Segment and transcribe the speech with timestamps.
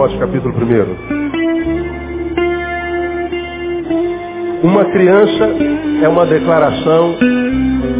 [0.00, 0.54] Timóteo, capítulo
[4.62, 4.66] 1.
[4.66, 5.44] Uma criança
[6.02, 7.18] é uma declaração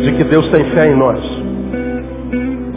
[0.02, 1.23] de que Deus tem fé em nós.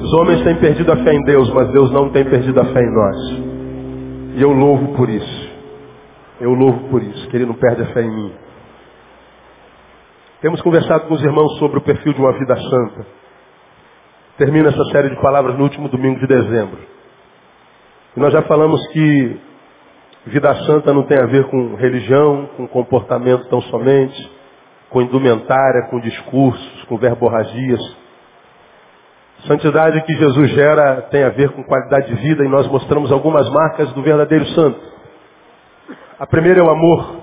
[0.01, 2.81] Os homens têm perdido a fé em Deus, mas Deus não tem perdido a fé
[2.81, 3.15] em nós.
[4.35, 5.49] E eu louvo por isso.
[6.41, 8.33] Eu louvo por isso, que Ele não perde a fé em mim.
[10.41, 13.07] Temos conversado com os irmãos sobre o perfil de uma vida santa.
[14.37, 16.91] Termina essa série de palavras no último domingo de dezembro.
[18.15, 19.39] E nós já falamos que
[20.27, 24.31] vida santa não tem a ver com religião, com comportamento tão somente,
[24.89, 27.81] com indumentária, com discursos, com verborragias.
[29.47, 33.49] Santidade que Jesus gera tem a ver com qualidade de vida e nós mostramos algumas
[33.49, 34.79] marcas do verdadeiro santo.
[36.19, 37.15] A primeira é o amor.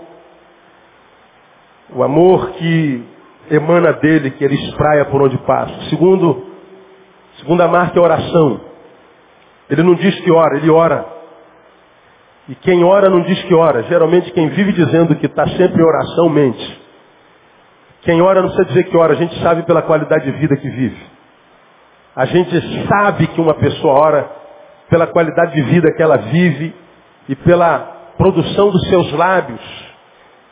[1.94, 3.04] O amor que
[3.50, 5.88] emana dele, que ele espraia por onde passa.
[5.88, 6.47] Segundo,
[7.38, 8.69] segunda marca é a oração.
[9.70, 11.06] Ele não diz que ora, ele ora.
[12.48, 13.84] E quem ora não diz que ora.
[13.84, 16.80] Geralmente quem vive dizendo que está sempre em oração mente.
[18.02, 20.68] Quem ora não precisa dizer que ora, a gente sabe pela qualidade de vida que
[20.68, 21.00] vive.
[22.16, 24.30] A gente sabe que uma pessoa ora
[24.88, 26.74] pela qualidade de vida que ela vive
[27.28, 27.78] e pela
[28.18, 29.60] produção dos seus lábios,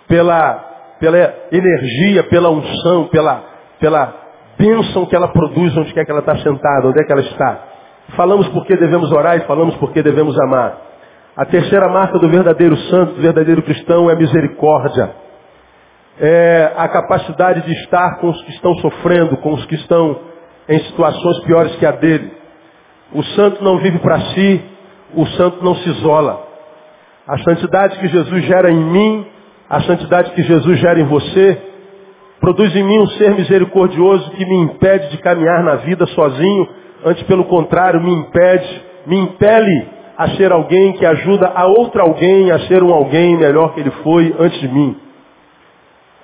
[0.06, 3.42] pela pela energia, pela unção, pela,
[3.78, 4.14] pela
[4.58, 7.62] bênção que ela produz onde quer que ela está sentada, onde é que ela está.
[8.16, 10.78] Falamos porque devemos orar e falamos porque devemos amar.
[11.36, 15.10] A terceira marca do verdadeiro santo, do verdadeiro cristão é a misericórdia.
[16.20, 20.18] É a capacidade de estar com os que estão sofrendo, com os que estão
[20.68, 22.32] em situações piores que a dele.
[23.12, 24.62] O santo não vive para si,
[25.14, 26.44] o santo não se isola.
[27.26, 29.26] A santidade que Jesus gera em mim
[29.68, 31.62] a santidade que Jesus gera em você
[32.40, 36.68] produz em mim um ser misericordioso que me impede de caminhar na vida sozinho,
[37.04, 39.86] antes pelo contrário, me impede, me impele
[40.16, 43.90] a ser alguém que ajuda a outro alguém a ser um alguém melhor que ele
[44.02, 44.96] foi antes de mim.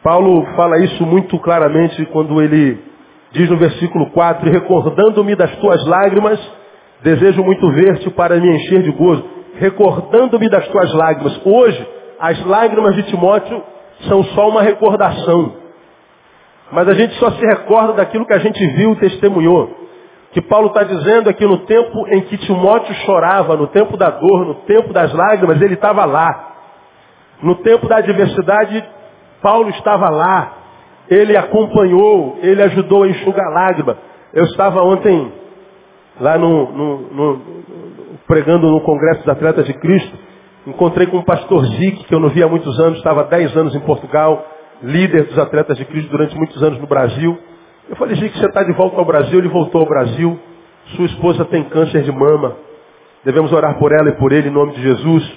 [0.02, 2.78] Paulo fala isso muito claramente quando ele
[3.32, 6.38] diz no versículo 4, recordando-me das tuas lágrimas,
[7.02, 9.24] desejo muito ver-te para me encher de gozo.
[9.56, 11.40] Recordando-me das tuas lágrimas.
[11.44, 13.62] Hoje, as lágrimas de Timóteo
[14.08, 15.54] são só uma recordação.
[16.72, 19.83] Mas a gente só se recorda daquilo que a gente viu e testemunhou.
[20.34, 24.10] Que Paulo está dizendo é que no tempo em que Timóteo chorava, no tempo da
[24.10, 26.56] dor, no tempo das lágrimas, ele estava lá.
[27.40, 28.84] No tempo da adversidade,
[29.40, 30.52] Paulo estava lá.
[31.08, 33.96] Ele acompanhou, ele ajudou a enxugar a lágrima.
[34.32, 35.32] Eu estava ontem
[36.20, 37.42] lá no, no, no,
[38.26, 40.18] pregando no Congresso dos Atletas de Cristo.
[40.66, 43.56] Encontrei com o pastor Zic, que eu não via há muitos anos, estava há 10
[43.56, 44.44] anos em Portugal,
[44.82, 47.38] líder dos atletas de Cristo durante muitos anos no Brasil.
[47.88, 49.38] Eu falei, Zic, você está de volta ao Brasil?
[49.38, 50.38] Ele voltou ao Brasil.
[50.96, 52.56] Sua esposa tem câncer de mama.
[53.24, 55.32] Devemos orar por ela e por ele em nome de Jesus.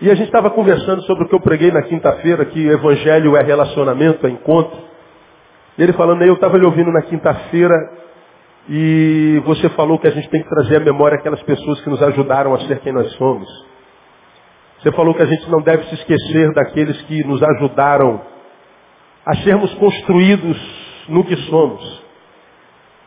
[0.00, 3.42] E a gente estava conversando sobre o que eu preguei na quinta-feira, que evangelho é
[3.42, 4.78] relacionamento, é encontro.
[5.76, 7.74] E ele falando, eu estava lhe ouvindo na quinta-feira
[8.68, 12.02] e você falou que a gente tem que trazer à memória aquelas pessoas que nos
[12.02, 13.48] ajudaram a ser quem nós somos.
[14.80, 18.20] Você falou que a gente não deve se esquecer daqueles que nos ajudaram
[19.24, 22.02] a sermos construídos no que somos.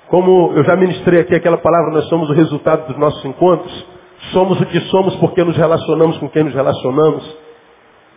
[0.08, 3.86] Como eu já ministrei aqui aquela palavra, nós somos o resultado dos nossos encontros.
[4.32, 7.38] Somos o que somos porque nos relacionamos com quem nos relacionamos.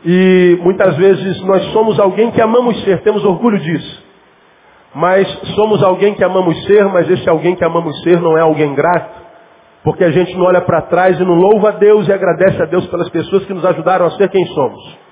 [0.04, 4.04] E muitas vezes nós somos alguém que amamos ser, temos orgulho disso.
[4.94, 8.74] Mas somos alguém que amamos ser, mas esse alguém que amamos ser não é alguém
[8.74, 9.22] grato.
[9.82, 12.66] Porque a gente não olha para trás e não louva a Deus e agradece a
[12.66, 15.03] Deus pelas pessoas que nos ajudaram a ser quem somos.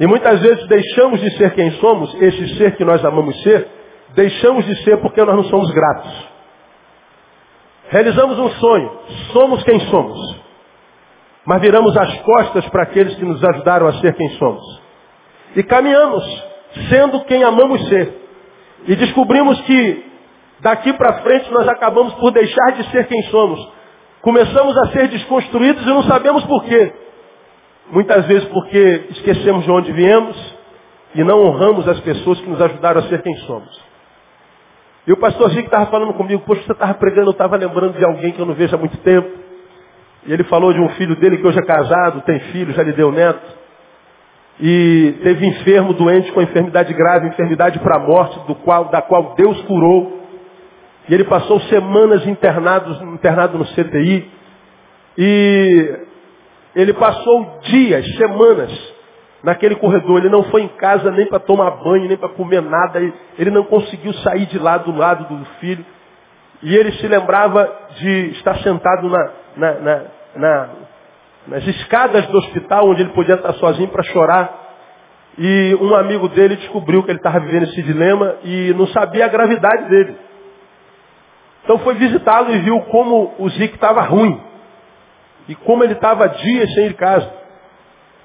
[0.00, 3.68] E muitas vezes deixamos de ser quem somos, esse ser que nós amamos ser,
[4.14, 6.28] deixamos de ser porque nós não somos gratos.
[7.88, 8.98] Realizamos um sonho,
[9.32, 10.36] somos quem somos.
[11.46, 14.82] Mas viramos as costas para aqueles que nos ajudaram a ser quem somos.
[15.54, 16.24] E caminhamos,
[16.88, 18.20] sendo quem amamos ser.
[18.86, 20.14] E descobrimos que
[20.64, 23.60] Daqui para frente nós acabamos por deixar de ser quem somos.
[24.22, 26.90] Começamos a ser desconstruídos e não sabemos por quê.
[27.90, 30.54] Muitas vezes porque esquecemos de onde viemos
[31.14, 33.84] e não honramos as pessoas que nos ajudaram a ser quem somos.
[35.06, 38.04] E o pastor Zico estava falando comigo, poxa, você estava pregando, eu estava lembrando de
[38.04, 39.28] alguém que eu não vejo há muito tempo.
[40.26, 42.92] E ele falou de um filho dele que hoje é casado, tem filho, já lhe
[42.92, 43.64] deu neto.
[44.58, 49.34] E teve enfermo, doente com enfermidade grave, enfermidade para a morte, do qual, da qual
[49.36, 50.22] Deus curou.
[51.08, 54.30] E ele passou semanas internados, internado no CTI.
[55.18, 55.98] E
[56.74, 58.94] ele passou dias, semanas
[59.42, 60.18] naquele corredor.
[60.18, 63.00] Ele não foi em casa nem para tomar banho, nem para comer nada.
[63.38, 65.84] Ele não conseguiu sair de lá do lado do filho.
[66.62, 70.02] E ele se lembrava de estar sentado na, na, na,
[70.36, 70.68] na
[71.46, 74.62] nas escadas do hospital, onde ele podia estar sozinho para chorar.
[75.36, 79.28] E um amigo dele descobriu que ele estava vivendo esse dilema e não sabia a
[79.28, 80.16] gravidade dele.
[81.64, 84.40] Então foi visitá-lo e viu como o Zic estava ruim.
[85.48, 87.30] E como ele estava dias sem ir de casa.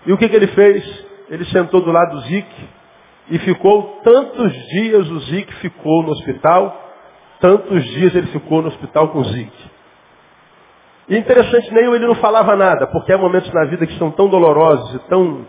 [0.05, 1.07] E o que, que ele fez?
[1.29, 2.47] Ele sentou do lado do Zic
[3.29, 6.89] e ficou tantos dias o Zic ficou no hospital,
[7.39, 9.51] tantos dias ele ficou no hospital com o Zic.
[11.09, 14.27] E interessante, nem ele não falava nada, porque há momentos na vida que são tão
[14.27, 15.45] dolorosos e tão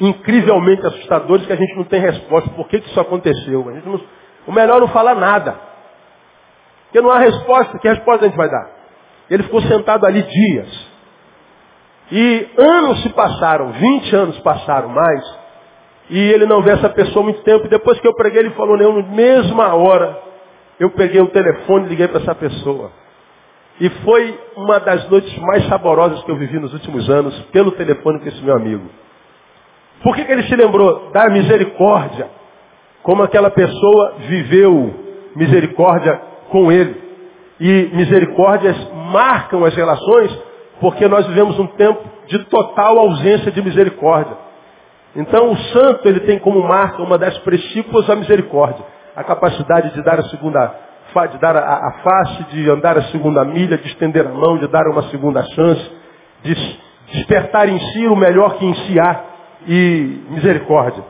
[0.00, 2.50] incrivelmente assustadores que a gente não tem resposta.
[2.50, 3.64] Por que, que isso aconteceu?
[3.84, 4.00] Não...
[4.46, 5.58] o melhor é não falar nada.
[6.84, 7.78] Porque não há resposta.
[7.78, 8.68] Que resposta a gente vai dar?
[9.30, 10.89] Ele ficou sentado ali dias.
[12.12, 15.38] E anos se passaram, 20 anos passaram mais,
[16.10, 17.66] e ele não vê essa pessoa há muito tempo.
[17.66, 20.18] E depois que eu preguei, ele falou, na mesma hora,
[20.78, 22.90] eu peguei o telefone e liguei para essa pessoa.
[23.80, 28.18] E foi uma das noites mais saborosas que eu vivi nos últimos anos, pelo telefone
[28.18, 28.90] com esse meu amigo.
[30.02, 32.28] Por que, que ele se lembrou da misericórdia?
[33.02, 34.94] Como aquela pessoa viveu
[35.36, 36.20] misericórdia
[36.50, 37.00] com ele.
[37.60, 38.76] E misericórdias
[39.12, 40.49] marcam as relações
[40.80, 44.36] porque nós vivemos um tempo de total ausência de misericórdia.
[45.14, 48.84] Então o santo ele tem como marca uma das princípios a misericórdia.
[49.14, 50.74] A capacidade de dar a segunda
[51.32, 54.68] de dar a, a face, de andar a segunda milha, de estender a mão, de
[54.68, 55.90] dar uma segunda chance,
[56.44, 56.54] de
[57.12, 59.24] despertar em si o melhor que em si há
[59.66, 61.02] e misericórdia.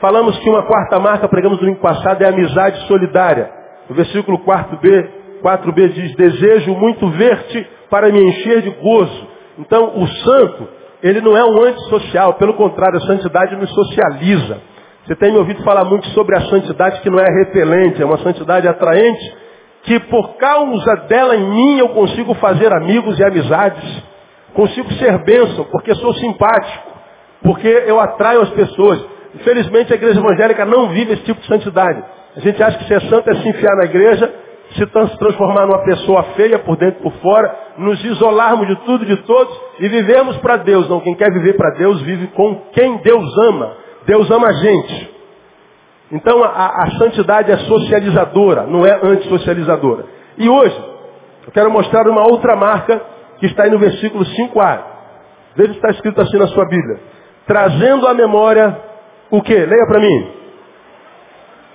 [0.00, 3.50] Falamos que uma quarta marca, pregamos no domingo passado, é a amizade solidária.
[3.88, 5.08] O versículo 4b,
[5.42, 9.28] 4b diz, desejo muito ver-te para me encher de gozo.
[9.58, 10.68] Então, o santo,
[11.02, 14.60] ele não é um antissocial, pelo contrário, a santidade nos socializa.
[15.06, 18.18] Você tem me ouvido falar muito sobre a santidade que não é repelente, é uma
[18.18, 19.36] santidade atraente,
[19.84, 24.02] que por causa dela em mim eu consigo fazer amigos e amizades.
[24.52, 26.88] Consigo ser bênção, porque sou simpático,
[27.42, 29.02] porque eu atraio as pessoas.
[29.34, 32.02] Infelizmente a igreja evangélica não vive esse tipo de santidade.
[32.36, 34.30] A gente acha que ser santo é se enfiar na igreja,
[34.72, 39.06] se transformar numa pessoa feia por dentro e por fora, nos isolarmos de tudo e
[39.06, 40.88] de todos e vivemos para Deus.
[40.88, 43.76] Não, quem quer viver para Deus vive com quem Deus ama.
[44.04, 45.18] Deus ama a gente.
[46.12, 50.04] Então a, a santidade é socializadora, não é antissocializadora.
[50.36, 50.76] E hoje,
[51.46, 53.00] eu quero mostrar uma outra marca
[53.38, 54.80] que está aí no versículo 5a.
[55.56, 57.00] Veja se está escrito assim na sua Bíblia.
[57.46, 58.76] Trazendo à memória
[59.30, 59.54] o que?
[59.54, 60.32] Leia para mim.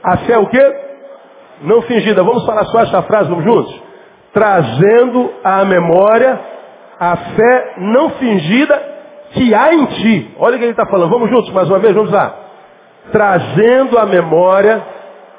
[0.04, 0.83] A fé é o quê?
[1.62, 2.24] Não fingida.
[2.24, 3.82] Vamos falar só essa frase, vamos juntos?
[4.34, 6.40] Trazendo à memória
[7.00, 8.82] a fé não fingida
[9.32, 10.36] que há em ti.
[10.38, 11.10] Olha o que ele está falando.
[11.10, 12.34] Vamos juntos mais uma vez, vamos lá.
[13.12, 14.82] Trazendo à memória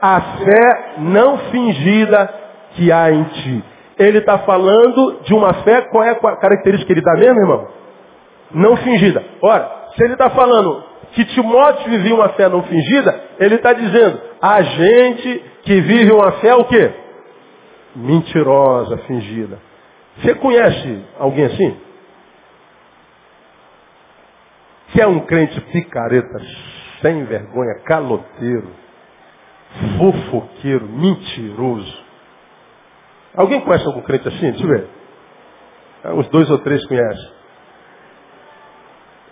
[0.00, 2.30] a fé não fingida
[2.72, 3.64] que há em ti.
[3.98, 7.68] Ele está falando de uma fé, qual é a característica que ele dá mesmo, irmão?
[8.52, 9.22] Não fingida.
[9.40, 10.82] Ora, se ele está falando
[11.14, 16.32] que Timóteo vivia uma fé não fingida, ele está dizendo, a gente que vive uma
[16.32, 16.92] fé o quê?
[17.94, 19.58] Mentirosa, fingida.
[20.18, 21.76] Você conhece alguém assim?
[24.88, 26.40] Que é um crente picareta,
[27.00, 28.68] sem vergonha, caloteiro,
[29.98, 32.04] fofoqueiro, mentiroso.
[33.36, 34.50] Alguém conhece algum crente assim?
[34.50, 34.88] Deixa eu ver.
[36.16, 37.32] Uns dois ou três conhecem.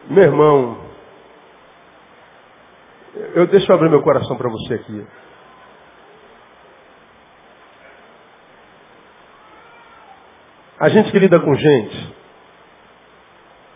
[0.09, 0.92] Meu irmão,
[3.15, 5.07] eu deixo eu abrir meu coração para você aqui.
[10.81, 12.15] A gente que lida com gente,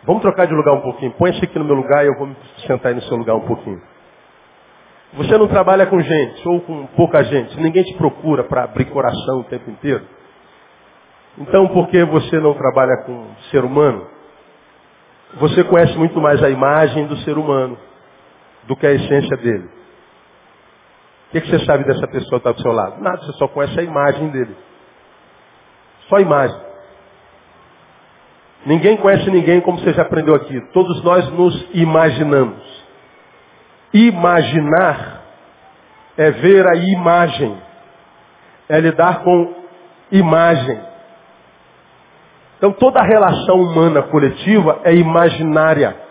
[0.05, 1.13] vamos trocar de lugar um pouquinho.
[1.13, 3.47] Põe-se aqui no meu lugar e eu vou me sentar aí no seu lugar um
[3.47, 3.81] pouquinho.
[5.15, 7.61] Você não trabalha com gente ou com pouca gente.
[7.61, 10.05] Ninguém te procura para abrir coração o tempo inteiro.
[11.39, 14.09] Então, por que você não trabalha com ser humano?
[15.35, 17.79] Você conhece muito mais a imagem do ser humano
[18.67, 19.69] do que a essência dele.
[21.29, 23.03] O que, que você sabe dessa pessoa que está do seu lado?
[23.03, 24.57] Nada, você só conhece a imagem dele.
[26.09, 26.61] Só a imagem.
[28.65, 30.61] Ninguém conhece ninguém como você já aprendeu aqui.
[30.73, 32.85] Todos nós nos imaginamos.
[33.93, 35.23] Imaginar
[36.17, 37.57] é ver a imagem.
[38.69, 39.55] É lidar com
[40.11, 40.81] imagem.
[42.59, 46.06] Então toda relação humana coletiva é imaginária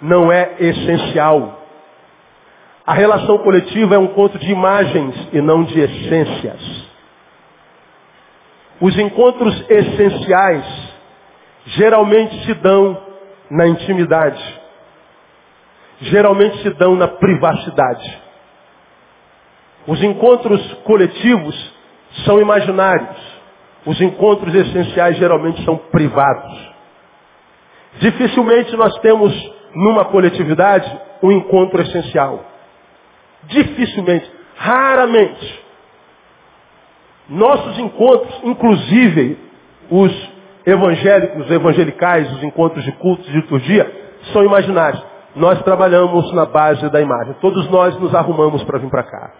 [0.00, 1.58] não é essencial.
[2.86, 6.90] A relação coletiva é um conto de imagens e não de essências.
[8.80, 10.64] Os encontros essenciais
[11.66, 13.00] geralmente se dão
[13.50, 14.42] na intimidade.
[16.00, 18.18] Geralmente se dão na privacidade.
[19.86, 21.72] Os encontros coletivos
[22.24, 23.18] são imaginários.
[23.84, 26.70] Os encontros essenciais geralmente são privados.
[27.98, 29.32] Dificilmente nós temos
[29.74, 32.44] numa coletividade um encontro essencial.
[33.44, 35.64] Dificilmente, raramente.
[37.28, 39.38] Nossos encontros, inclusive
[39.90, 40.30] os
[40.66, 43.90] evangélicos, os evangelicais, os encontros de cultos de liturgia,
[44.32, 45.02] são imaginários.
[45.36, 47.34] Nós trabalhamos na base da imagem.
[47.40, 49.32] Todos nós nos arrumamos para vir para cá.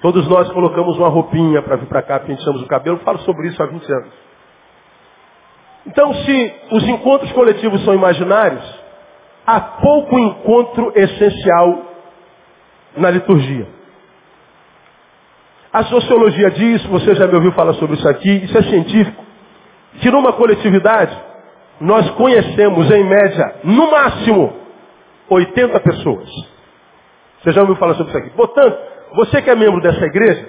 [0.00, 2.98] Todos nós colocamos uma roupinha para vir para cá, penteamos o cabelo.
[2.98, 4.12] Falo sobre isso há 20 anos.
[5.86, 8.64] Então, se os encontros coletivos são imaginários,
[9.46, 11.82] há pouco encontro essencial
[12.96, 13.66] na liturgia.
[15.72, 19.24] A sociologia diz, você já me ouviu falar sobre isso aqui, isso é científico,
[20.00, 21.16] que numa coletividade
[21.80, 24.52] nós conhecemos em média, no máximo,
[25.28, 26.28] 80 pessoas.
[27.42, 28.30] Você já ouviu falar sobre isso aqui?
[28.30, 28.78] Portanto,
[29.14, 30.48] você que é membro dessa igreja,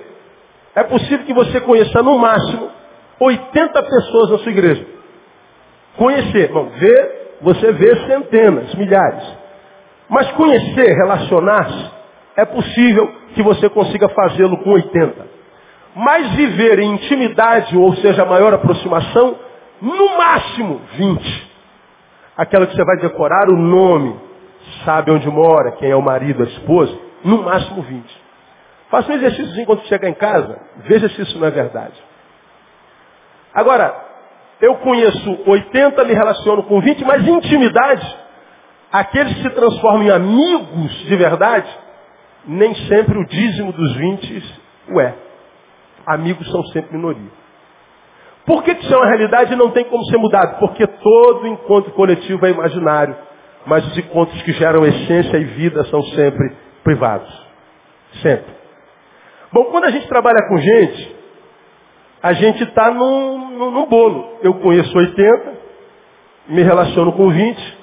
[0.75, 2.69] é possível que você conheça no máximo
[3.19, 4.85] 80 pessoas na sua igreja.
[5.97, 9.23] Conhecer, bom, ver, você vê centenas, milhares.
[10.09, 11.91] Mas conhecer, relacionar-se,
[12.37, 15.35] é possível que você consiga fazê-lo com 80.
[15.95, 19.35] Mas viver em intimidade, ou seja, maior aproximação,
[19.81, 21.55] no máximo 20.
[22.37, 24.19] Aquela que você vai decorar o nome,
[24.83, 28.25] sabe onde mora, quem é o marido, a esposa, no máximo 20.
[28.89, 31.95] Faça um exercício enquanto chegar em casa, veja se isso não é verdade.
[33.53, 34.04] Agora,
[34.61, 38.17] eu conheço 80, me relaciono com 20, mas intimidade,
[38.91, 41.69] aqueles que se transformam em amigos de verdade,
[42.47, 45.15] nem sempre o dízimo dos 20 o é.
[46.05, 47.31] Amigos são sempre minoria.
[48.45, 50.59] Por que, isso é uma realidade e não tem como ser mudado?
[50.59, 53.15] Porque todo encontro coletivo é imaginário,
[53.65, 57.45] mas os encontros que geram essência e vida são sempre privados.
[58.21, 58.53] Sempre.
[59.51, 61.14] Bom, quando a gente trabalha com gente,
[62.25, 64.39] a gente está num, num, bolo.
[64.41, 65.53] Eu conheço 80,
[66.47, 67.77] me relaciono com 20,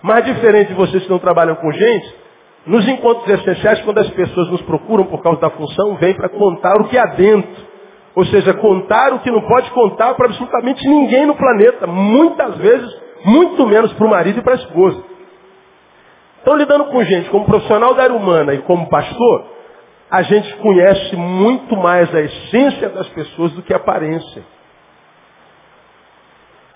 [0.00, 2.14] mas diferente de vocês que não trabalham com gente,
[2.64, 6.80] nos encontros essenciais, quando as pessoas nos procuram por causa da função, vem para contar
[6.80, 7.68] o que há dentro.
[8.14, 11.86] Ou seja, contar o que não pode contar para absolutamente ninguém no planeta.
[11.86, 12.90] Muitas vezes,
[13.26, 15.04] muito menos para o marido e para a esposa.
[16.40, 19.59] Então, lidando com gente como profissional da área humana e como pastor,
[20.10, 24.42] a gente conhece muito mais a essência das pessoas do que a aparência.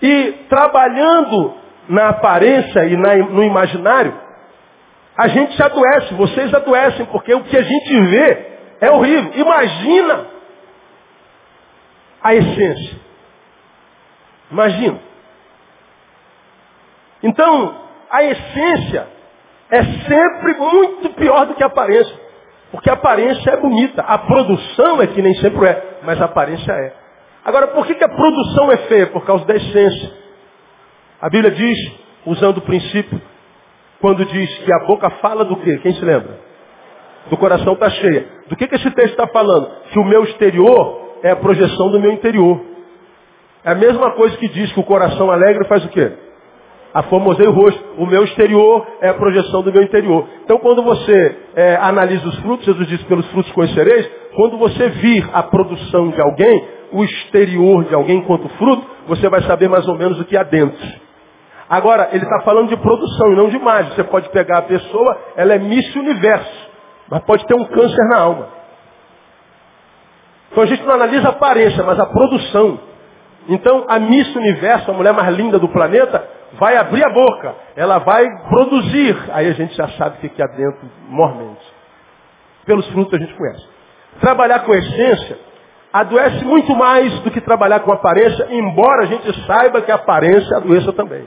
[0.01, 1.53] E trabalhando
[1.89, 4.17] na aparência e na, no imaginário,
[5.17, 9.31] a gente se adoece, vocês adoecem, porque o que a gente vê é horrível.
[9.35, 10.25] Imagina
[12.21, 12.99] a essência.
[14.51, 14.99] Imagina.
[17.21, 19.07] Então, a essência
[19.71, 22.24] é sempre muito pior do que a aparência.
[22.75, 24.01] Porque a aparência é bonita.
[24.01, 26.93] A produção é que nem sempre é, mas a aparência é.
[27.45, 29.07] Agora, por que, que a produção é feia?
[29.07, 30.11] Por causa da essência.
[31.21, 31.77] A Bíblia diz,
[32.25, 33.21] usando o princípio
[34.01, 35.77] quando diz que a boca fala do quê?
[35.77, 36.37] Quem se lembra?
[37.29, 38.27] Do coração está cheia.
[38.47, 39.71] Do que, que esse texto está falando?
[39.91, 42.59] Que o meu exterior é a projeção do meu interior.
[43.63, 46.11] É a mesma coisa que diz que o coração alegre faz o quê?
[46.95, 47.83] Aformosei o rosto.
[47.97, 50.29] O meu exterior é a projeção do meu interior.
[50.45, 55.29] Então quando você é, analisa os frutos, Jesus diz pelos frutos conhecereis, quando você vir
[55.33, 59.97] a produção de alguém, o exterior de alguém enquanto fruto, você vai saber mais ou
[59.97, 61.05] menos o que há dentro.
[61.69, 63.91] Agora, ele está falando de produção e não de imagem.
[63.93, 66.69] Você pode pegar a pessoa, ela é Miss Universo,
[67.09, 68.47] mas pode ter um câncer na alma.
[70.49, 72.79] Então a gente não analisa a aparência, mas a produção.
[73.49, 77.99] Então a Miss Universo, a mulher mais linda do planeta, vai abrir a boca, ela
[77.99, 79.17] vai produzir.
[79.31, 81.73] Aí a gente já sabe o que há dentro mormente.
[82.65, 83.67] Pelos frutos a gente conhece.
[84.19, 85.37] Trabalhar com essência
[85.91, 90.57] adoece muito mais do que trabalhar com aparência, embora a gente saiba que a aparência
[90.57, 91.25] adoeça também.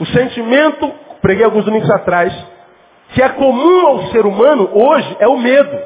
[0.00, 2.32] O sentimento, preguei alguns domingos atrás,
[3.10, 5.78] que é comum ao ser humano hoje é o medo.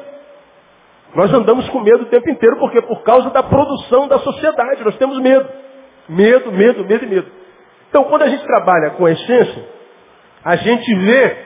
[1.13, 4.97] Nós andamos com medo o tempo inteiro porque por causa da produção da sociedade, nós
[4.97, 5.47] temos medo.
[6.09, 7.31] Medo, medo, medo e medo.
[7.95, 9.69] Então, quando a gente trabalha com a essência,
[10.43, 11.37] a gente vê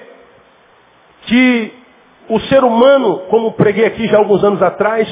[1.27, 1.74] que
[2.27, 5.08] o ser humano, como preguei aqui já alguns anos atrás,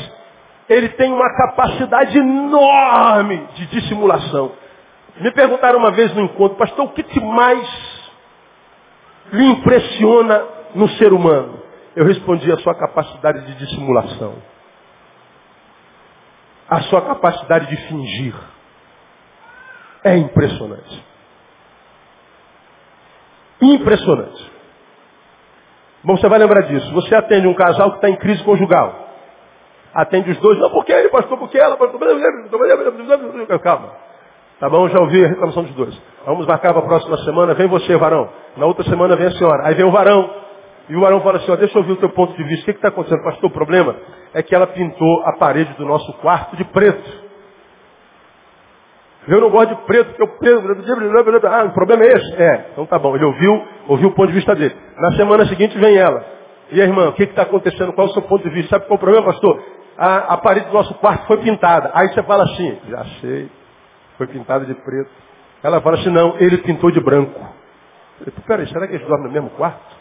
[0.68, 4.54] ele tem uma capacidade enorme de dissimulação.
[5.18, 7.70] Me perguntaram uma vez no encontro, pastor, o que, que mais
[9.32, 11.62] lhe impressiona no ser humano?
[11.96, 14.34] Eu respondi a sua capacidade de dissimulação.
[16.68, 18.34] A sua capacidade de fingir.
[20.04, 21.06] É impressionante.
[23.62, 24.52] Impressionante.
[26.04, 26.94] Bom, você vai lembrar disso.
[26.94, 29.08] Você atende um casal que está em crise conjugal.
[29.94, 30.60] atende os dois.
[30.60, 32.00] Não, porque ele, pastor, porque ela, pastor.
[33.60, 33.92] Calma.
[34.60, 36.02] Tá bom, já ouvi a reclamação dos dois.
[36.26, 38.30] Vamos marcar para a próxima semana, vem você, varão.
[38.56, 39.68] Na outra semana vem a senhora.
[39.68, 40.30] Aí vem o varão.
[40.90, 42.64] E o varão fala assim, ó, deixa eu ouvir o teu ponto de vista.
[42.64, 43.24] O que está acontecendo?
[43.24, 43.96] Pastor, o problema
[44.34, 47.27] é que ela pintou a parede do nosso quarto de preto.
[49.28, 51.48] Eu não gosto de preto, porque o preto.
[51.48, 52.42] Ah, o problema é esse?
[52.42, 52.66] É.
[52.72, 53.14] Então tá bom.
[53.16, 54.74] Ele ouviu, ouviu o ponto de vista dele.
[54.98, 56.24] Na semana seguinte vem ela.
[56.72, 57.92] E a irmã, o que está acontecendo?
[57.94, 58.70] Qual é o seu ponto de vista?
[58.72, 59.62] Sabe qual é o problema, pastor?
[59.98, 61.92] A, a parede do nosso quarto foi pintada.
[61.94, 63.50] Aí você fala assim, já sei,
[64.18, 65.12] foi pintada de preto.
[65.64, 67.40] Ela fala assim, não, ele pintou de branco.
[68.20, 69.98] Eu falei, peraí, será que eles dormem no mesmo quarto?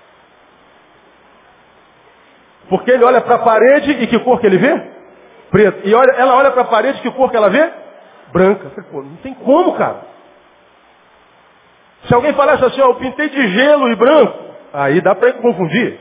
[2.69, 4.83] Porque ele olha para a parede e que cor que ele vê?
[5.51, 5.89] Preto.
[5.89, 7.86] E olha, ela olha para a parede, que cor que ela vê?
[8.33, 8.65] Branca.
[8.65, 10.03] Eu falei, pô, não tem como, cara.
[12.07, 14.39] Se alguém falasse assim, ó, eu pintei de gelo e branco,
[14.73, 15.99] aí dá para confundir.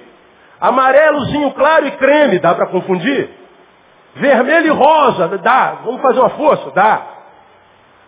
[0.59, 3.29] Amarelozinho claro e creme, dá para confundir.
[4.15, 5.79] Vermelho e rosa, dá.
[5.83, 7.05] Vamos fazer uma força, dá.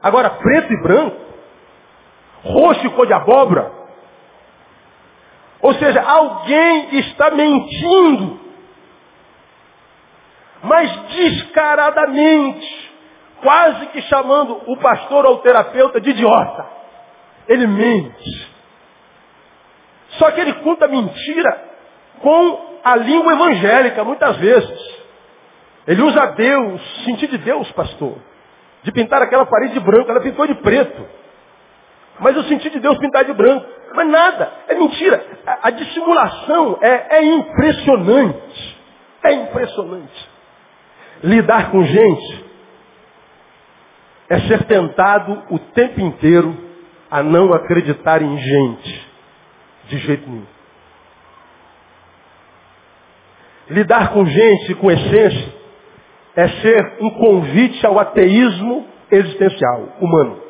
[0.02, 1.18] Agora, preto e branco,
[2.44, 3.72] roxo e cor de abóbora.
[5.62, 8.48] Ou seja, alguém está mentindo
[10.64, 12.87] mas descaradamente,
[13.42, 16.66] quase que chamando o pastor ou o terapeuta de idiota.
[17.48, 18.58] Ele mente.
[20.12, 21.66] Só que ele conta mentira
[22.22, 24.98] com a língua evangélica, muitas vezes.
[25.86, 28.18] Ele usa Deus, sentido de Deus, pastor.
[28.84, 31.06] De pintar aquela parede de branco, ela pintou de preto.
[32.20, 33.66] Mas o sentido de Deus pintar de branco.
[33.94, 35.24] Mas nada, é mentira.
[35.46, 38.78] A, a dissimulação é, é impressionante.
[39.24, 40.30] É impressionante.
[41.24, 42.47] Lidar com gente
[44.30, 46.56] é ser tentado o tempo inteiro
[47.10, 49.08] a não acreditar em gente.
[49.88, 50.46] De jeito nenhum.
[53.70, 55.54] Lidar com gente com essência
[56.36, 60.42] é ser um convite ao ateísmo existencial, humano.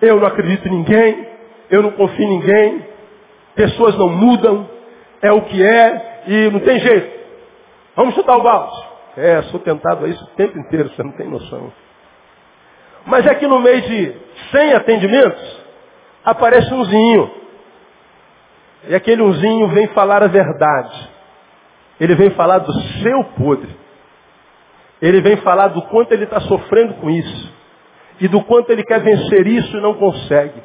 [0.00, 1.28] Eu não acredito em ninguém,
[1.70, 2.86] eu não confio em ninguém,
[3.54, 4.68] pessoas não mudam,
[5.20, 7.18] é o que é e não tem jeito.
[7.96, 8.88] Vamos chutar o balde.
[9.16, 11.72] É, sou tentado a isso o tempo inteiro, você não tem noção.
[13.06, 14.14] Mas é que no mês de
[14.50, 15.58] 100 atendimentos,
[16.24, 17.30] aparece umzinho.
[18.88, 21.10] E aquele umzinho vem falar a verdade.
[22.00, 23.76] Ele vem falar do seu podre.
[25.00, 27.52] Ele vem falar do quanto ele está sofrendo com isso.
[28.20, 30.60] E do quanto ele quer vencer isso e não consegue.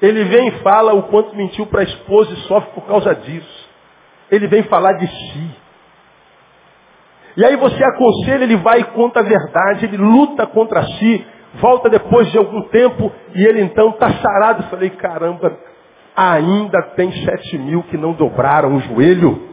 [0.00, 3.68] Ele vem e fala o quanto mentiu para a esposa e sofre por causa disso.
[4.30, 5.50] Ele vem falar de si.
[7.36, 11.88] E aí você aconselha, ele vai e conta a verdade, ele luta contra si, volta
[11.88, 14.62] depois de algum tempo e ele então está sarado.
[14.62, 15.56] Eu falei, caramba,
[16.16, 19.52] ainda tem sete mil que não dobraram o joelho.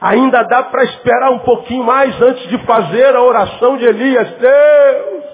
[0.00, 4.30] Ainda dá para esperar um pouquinho mais antes de fazer a oração de Elias.
[4.32, 5.24] Deus,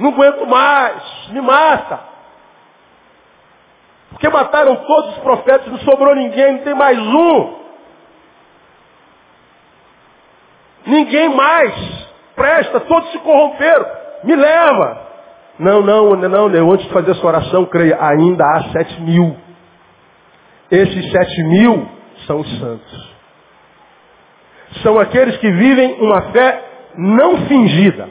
[0.00, 2.00] não aguento mais, me mata.
[4.10, 7.66] Porque mataram todos os profetas, não sobrou ninguém, não tem mais um.
[10.86, 12.05] Ninguém mais
[12.36, 13.86] presta, todos se corromperam.
[14.22, 15.06] Me leva.
[15.58, 16.72] Não, não, não, não.
[16.72, 19.36] Antes de fazer essa oração, creia, ainda há sete mil.
[20.70, 21.88] Esses sete mil
[22.26, 23.16] são os santos.
[24.82, 26.62] São aqueles que vivem uma fé
[26.96, 28.08] não fingida.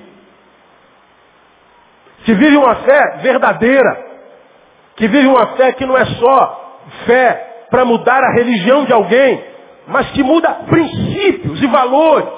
[2.24, 4.06] Que vivem uma fé verdadeira.
[4.96, 9.44] Que vivem uma fé que não é só fé para mudar a religião de alguém,
[9.88, 12.30] mas que muda princípios e valores.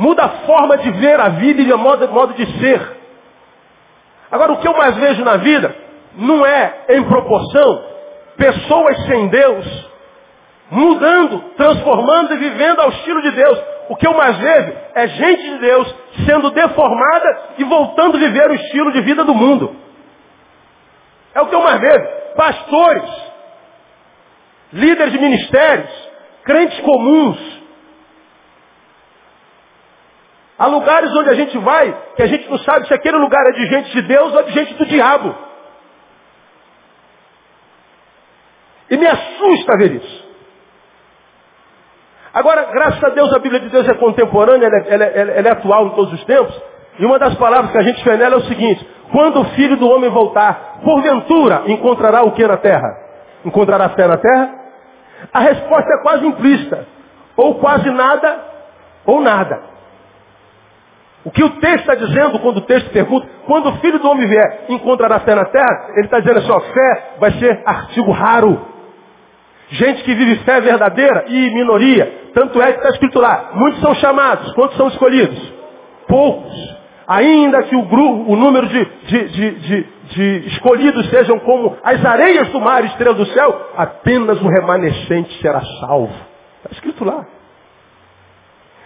[0.00, 2.80] Muda a forma de ver a vida e o modo, modo de ser.
[4.32, 5.76] Agora, o que eu mais vejo na vida
[6.16, 7.84] não é, em proporção,
[8.34, 9.90] pessoas sem Deus
[10.70, 13.62] mudando, transformando e vivendo ao estilo de Deus.
[13.90, 18.50] O que eu mais vejo é gente de Deus sendo deformada e voltando a viver
[18.50, 19.76] o estilo de vida do mundo.
[21.34, 22.08] É o que eu mais vejo.
[22.36, 23.10] Pastores,
[24.72, 25.90] líderes de ministérios,
[26.44, 27.59] crentes comuns,
[30.60, 33.52] Há lugares onde a gente vai que a gente não sabe se aquele lugar é
[33.52, 35.34] de gente de Deus ou de gente do diabo.
[38.90, 40.28] E me assusta ver isso.
[42.34, 45.48] Agora, graças a Deus, a Bíblia de Deus é contemporânea, ela é, ela, é, ela
[45.48, 46.54] é, atual em todos os tempos.
[46.98, 49.78] E uma das palavras que a gente vê nela é o seguinte: quando o filho
[49.78, 52.98] do homem voltar, porventura encontrará o que na terra?
[53.46, 54.54] Encontrará fé na terra?
[55.32, 56.86] A resposta é quase implícita:
[57.34, 58.44] ou quase nada,
[59.06, 59.69] ou nada.
[61.24, 64.26] O que o texto está dizendo quando o texto pergunta, quando o filho do homem
[64.26, 68.66] vier, encontrará fé na terra, ele está dizendo assim, ó, fé vai ser artigo raro.
[69.68, 72.30] Gente que vive fé verdadeira e minoria.
[72.32, 75.52] Tanto é que está escrito lá, muitos são chamados, quantos são escolhidos?
[76.08, 76.80] Poucos.
[77.06, 82.48] Ainda que o, grupo, o número de, de, de, de, escolhidos sejam como as areias
[82.50, 86.14] do mar, estrelas do céu, apenas o remanescente será salvo.
[86.58, 87.26] Está escrito lá.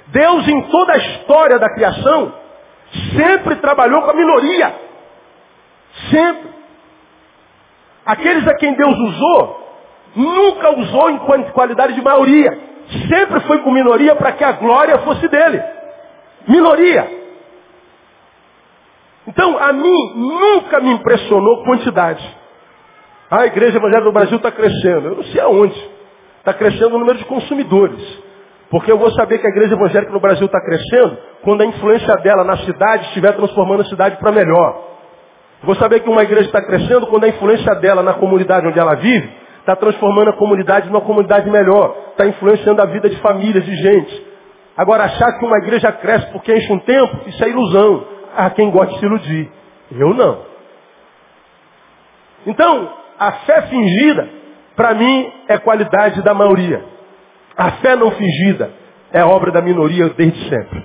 [0.09, 2.33] Deus, em toda a história da criação,
[3.17, 4.75] sempre trabalhou com a minoria.
[6.11, 6.55] Sempre.
[8.05, 9.69] Aqueles a quem Deus usou,
[10.15, 11.19] nunca usou em
[11.53, 12.51] qualidade de maioria.
[13.09, 15.63] Sempre foi com minoria para que a glória fosse dele.
[16.47, 17.25] Minoria.
[19.27, 22.23] Então, a mim nunca me impressionou quantidade.
[23.31, 25.09] A igreja evangélica do Brasil está crescendo.
[25.09, 25.91] Eu não sei aonde.
[26.39, 28.24] Está crescendo o número de consumidores.
[28.75, 32.13] Porque eu vou saber que a igreja evangélica no Brasil está crescendo quando a influência
[32.17, 34.83] dela na cidade estiver transformando a cidade para melhor.
[35.63, 38.97] Vou saber que uma igreja está crescendo quando a influência dela na comunidade onde ela
[38.97, 41.97] vive está transformando a comunidade numa comunidade melhor.
[42.11, 44.27] Está influenciando a vida de famílias, de gente.
[44.77, 48.05] Agora, achar que uma igreja cresce porque enche um tempo, isso é ilusão.
[48.37, 49.53] Há quem gosta de se iludir.
[49.93, 50.39] Eu não.
[52.45, 54.29] Então, a fé fingida,
[54.75, 56.94] para mim, é qualidade da maioria.
[57.57, 58.73] A fé não fingida
[59.13, 60.85] é obra da minoria desde sempre.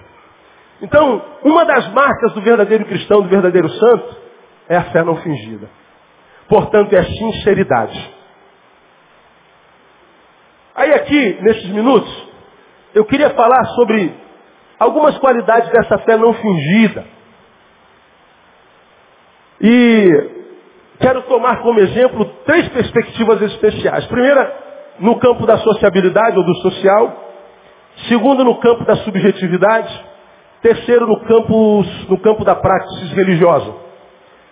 [0.82, 4.18] Então, uma das marcas do verdadeiro cristão, do verdadeiro santo,
[4.68, 5.70] é a fé não fingida.
[6.48, 8.16] Portanto, é sinceridade.
[10.76, 12.28] Aí aqui, nesses minutos,
[12.94, 14.14] eu queria falar sobre
[14.80, 17.06] algumas qualidades dessa fé não fingida.
[19.62, 20.10] E
[21.00, 24.06] quero tomar como exemplo três perspectivas especiais.
[24.06, 24.69] Primeira,
[25.00, 27.30] no campo da sociabilidade ou do social.
[28.08, 30.08] Segundo, no campo da subjetividade.
[30.62, 33.74] Terceiro, no campo, no campo da prática religiosa.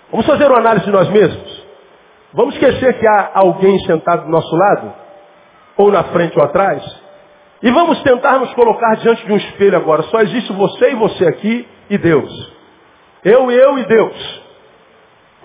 [0.10, 1.67] Vamos fazer uma análise de nós mesmos.
[2.33, 4.93] Vamos esquecer que há alguém sentado do nosso lado,
[5.77, 6.83] ou na frente ou atrás,
[7.62, 10.03] e vamos tentar nos colocar diante de um espelho agora.
[10.03, 12.53] Só existe você e você aqui e Deus.
[13.23, 14.41] Eu, eu e Deus.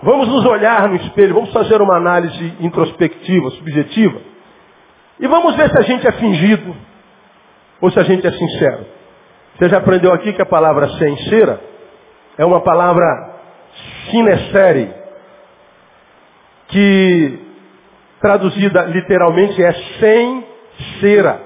[0.01, 4.32] Vamos nos olhar no espelho, vamos fazer uma análise introspectiva, subjetiva.
[5.23, 6.75] E vamos ver se a gente é fingido
[7.79, 8.85] ou se a gente é sincero.
[9.55, 11.61] Você já aprendeu aqui que a palavra sincera
[12.37, 13.05] é uma palavra
[14.11, 14.93] sinesere,
[16.67, 17.39] que
[18.19, 20.45] traduzida literalmente é sem
[20.99, 21.39] cera.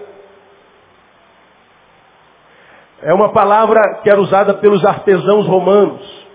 [3.03, 6.27] É uma palavra que era usada pelos artesãos romanos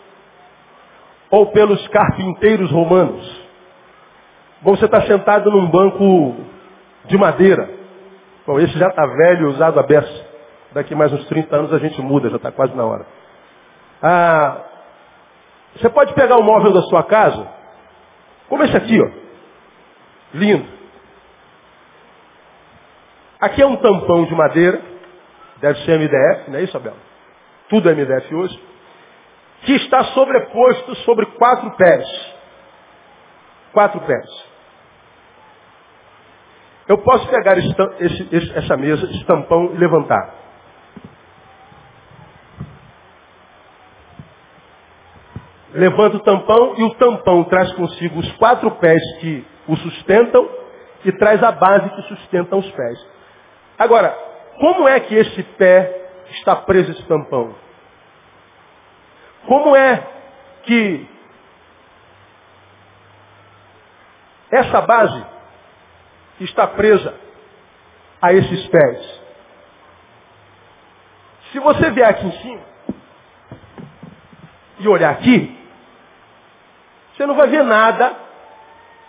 [1.28, 3.42] ou pelos carpinteiros romanos.
[4.60, 6.52] Bom, você está sentado num banco
[7.06, 7.68] de madeira.
[8.46, 10.26] Bom, esse já está velho, usado a beça.
[10.72, 13.06] Daqui mais uns 30 anos a gente muda, já está quase na hora.
[14.02, 14.64] Ah,
[15.76, 17.46] você pode pegar o móvel da sua casa,
[18.48, 19.10] como esse aqui, ó.
[20.34, 20.66] Lindo.
[23.40, 24.80] Aqui é um tampão de madeira,
[25.60, 26.94] deve ser MDF, não é isso, Abel?
[27.68, 28.72] Tudo é MDF hoje
[29.62, 32.34] que está sobreposto sobre quatro pés.
[33.72, 34.41] Quatro pés.
[36.88, 37.74] Eu posso pegar esse,
[38.34, 40.34] esse, essa mesa, esse tampão e levantar.
[45.74, 50.48] Levanta o tampão e o tampão traz consigo os quatro pés que o sustentam
[51.04, 53.06] e traz a base que sustenta os pés.
[53.78, 54.10] Agora,
[54.58, 57.54] como é que esse pé está preso esse tampão?
[59.46, 60.06] Como é
[60.64, 61.08] que
[64.50, 65.24] essa base
[66.40, 67.14] está presa
[68.20, 69.22] a esses pés?
[71.52, 72.62] Se você vier aqui em cima
[74.78, 75.58] e olhar aqui,
[77.14, 78.16] você não vai ver nada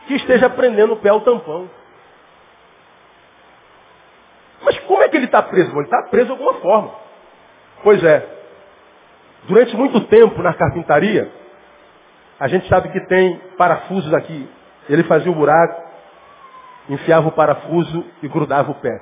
[0.07, 1.69] que esteja prendendo o pé ao tampão.
[4.61, 5.71] Mas como é que ele está preso?
[5.71, 6.91] Ele está preso de alguma forma.
[7.81, 8.33] Pois é,
[9.47, 11.29] Durante muito tempo na carpintaria,
[12.39, 14.49] a gente sabe que tem parafusos aqui.
[14.89, 15.83] Ele fazia o buraco,
[16.89, 19.01] enfiava o parafuso e grudava o pé.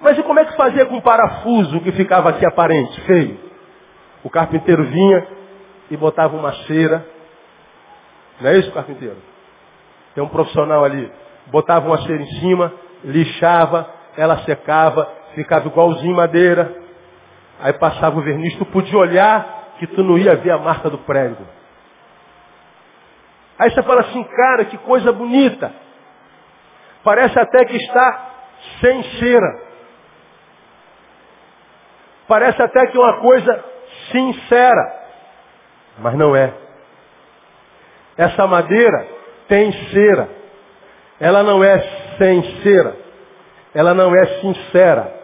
[0.00, 3.38] Mas e como é que fazia com o parafuso que ficava aqui aparente, feio?
[4.24, 5.26] O carpinteiro vinha
[5.90, 7.06] e botava uma cera.
[8.40, 9.16] Não é isso, carpinteiro?
[10.14, 11.10] Tem um profissional ali.
[11.48, 12.72] Botava uma cera em cima,
[13.04, 16.80] lixava, ela secava, ficava igualzinho madeira,
[17.60, 20.98] Aí passava o verniz, tu podia olhar que tu não ia ver a marca do
[20.98, 21.44] prego.
[23.58, 25.70] Aí você fala assim, cara, que coisa bonita.
[27.02, 28.30] Parece até que está
[28.80, 29.62] sem cera.
[32.28, 33.64] Parece até que é uma coisa
[34.12, 35.00] sincera.
[35.98, 36.52] Mas não é.
[38.16, 39.06] Essa madeira
[39.48, 40.28] tem cera.
[41.18, 41.78] ela não é
[42.16, 42.96] sincera,
[43.74, 45.20] ela não é sincera.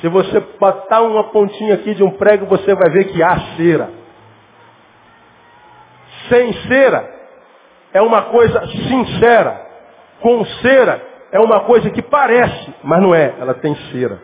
[0.00, 3.90] Se você botar uma pontinha aqui de um prego, você vai ver que há cera.
[6.28, 7.08] Sem cera
[7.92, 9.71] é uma coisa sincera.
[10.22, 14.18] Com cera é uma coisa que parece, mas não é, ela tem cera.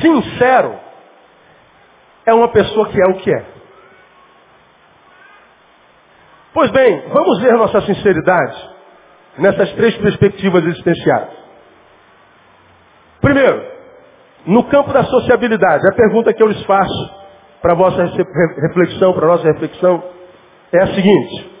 [0.00, 0.74] Sincero
[2.26, 3.44] é uma pessoa que é o que é.
[6.52, 8.70] Pois bem, vamos ver nossa sinceridade
[9.38, 11.30] nessas três perspectivas existenciais.
[13.20, 13.64] Primeiro,
[14.46, 17.20] no campo da sociabilidade, a pergunta que eu lhes faço
[17.62, 20.02] para vossa reflexão, para nossa reflexão,
[20.72, 21.59] é a seguinte.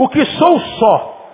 [0.00, 1.30] O que sou só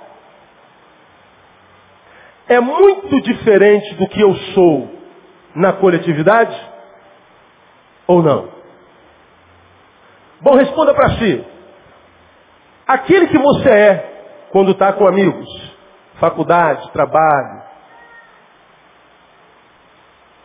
[2.49, 4.91] é muito diferente do que eu sou
[5.55, 6.61] na coletividade
[8.09, 8.51] ou não?
[10.41, 11.45] Bom, responda para si.
[12.89, 15.49] Aquele que você é quando está com amigos,
[16.19, 17.63] faculdade, trabalho,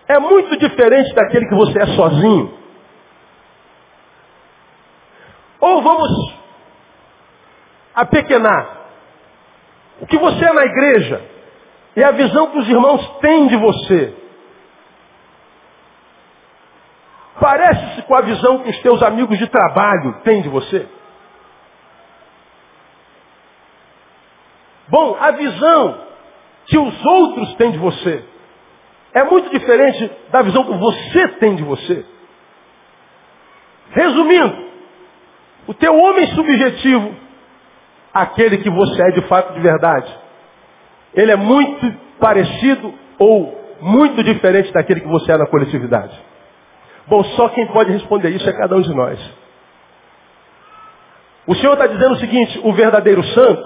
[0.07, 2.53] é muito diferente daquele que você é sozinho.
[5.59, 6.40] Ou vamos
[7.95, 8.81] apequenar.
[10.01, 11.21] O que você é na igreja
[11.95, 14.13] e a visão que os irmãos têm de você.
[17.39, 20.87] Parece-se com a visão que os teus amigos de trabalho têm de você.
[24.87, 26.01] Bom, a visão
[26.65, 28.23] que os outros têm de você
[29.13, 32.05] é muito diferente da visão que você tem de você.
[33.91, 34.71] Resumindo,
[35.67, 37.15] o teu homem subjetivo,
[38.13, 40.11] aquele que você é de fato de verdade,
[41.13, 46.17] ele é muito parecido ou muito diferente daquele que você é na coletividade.
[47.07, 49.19] Bom, só quem pode responder isso é cada um de nós.
[51.47, 53.63] O Senhor está dizendo o seguinte, o verdadeiro santo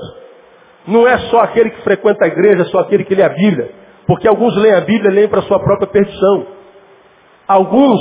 [0.87, 3.71] não é só aquele que frequenta a igreja, só aquele que lê a Bíblia.
[4.07, 6.47] Porque alguns leem a Bíblia e leem para sua própria perdição.
[7.47, 7.99] Alguns,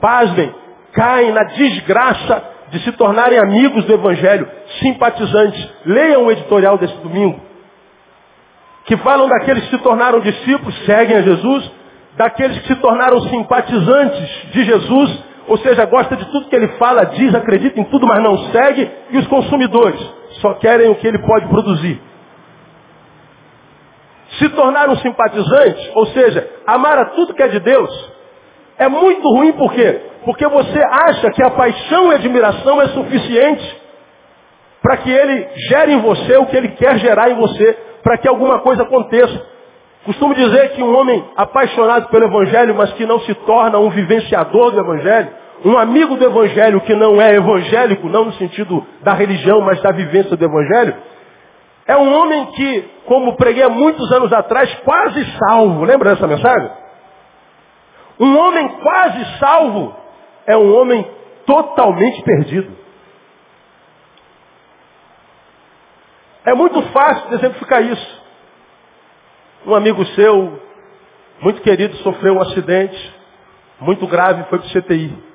[0.00, 0.54] pasmem,
[0.92, 4.48] caem na desgraça de se tornarem amigos do Evangelho,
[4.80, 5.68] simpatizantes.
[5.84, 7.40] Leiam o editorial desse domingo.
[8.84, 11.70] Que falam daqueles que se tornaram discípulos, seguem a Jesus,
[12.16, 17.04] daqueles que se tornaram simpatizantes de Jesus, ou seja, gosta de tudo que ele fala,
[17.04, 20.00] diz, acredita em tudo, mas não segue, e os consumidores
[20.40, 22.00] só querem o que ele pode produzir
[24.40, 28.12] se tornar um simpatizante, ou seja, amar a tudo que é de Deus,
[28.80, 30.00] é muito ruim por quê?
[30.24, 33.80] Porque você acha que a paixão e a admiração é suficiente
[34.82, 38.26] para que ele gere em você o que ele quer gerar em você, para que
[38.26, 39.46] alguma coisa aconteça.
[40.06, 44.70] Costumo dizer que um homem apaixonado pelo Evangelho, mas que não se torna um vivenciador
[44.70, 45.28] do Evangelho,
[45.62, 49.92] um amigo do Evangelho que não é evangélico, não no sentido da religião, mas da
[49.92, 50.94] vivência do Evangelho,
[51.86, 55.84] é um homem que, como preguei há muitos anos atrás, quase salvo.
[55.84, 56.79] Lembra dessa mensagem?
[58.20, 59.96] Um homem quase salvo
[60.46, 61.10] é um homem
[61.46, 62.76] totalmente perdido.
[66.44, 68.20] É muito fácil exemplificar isso.
[69.66, 70.60] Um amigo seu,
[71.40, 73.20] muito querido, sofreu um acidente
[73.80, 75.30] muito grave foi para o CTI.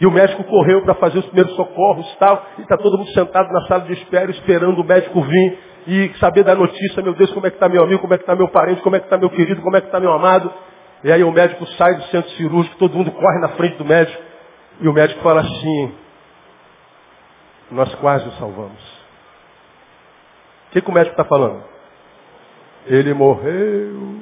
[0.00, 2.46] E o médico correu para fazer os primeiros socorros e tal.
[2.58, 6.44] E está todo mundo sentado na sala de espera, esperando o médico vir e saber
[6.44, 8.48] da notícia, meu Deus, como é que está meu amigo, como é que está meu
[8.48, 10.52] parente, como é que está meu querido, como é que está meu amado.
[11.04, 14.22] E aí o médico sai do centro cirúrgico, todo mundo corre na frente do médico.
[14.80, 15.94] E o médico fala assim,
[17.70, 18.82] nós quase o salvamos.
[20.68, 21.64] O que, que o médico está falando?
[22.86, 24.20] Ele morreu.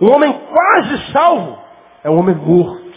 [0.00, 1.58] Um homem quase salvo
[2.02, 2.90] é um homem morto.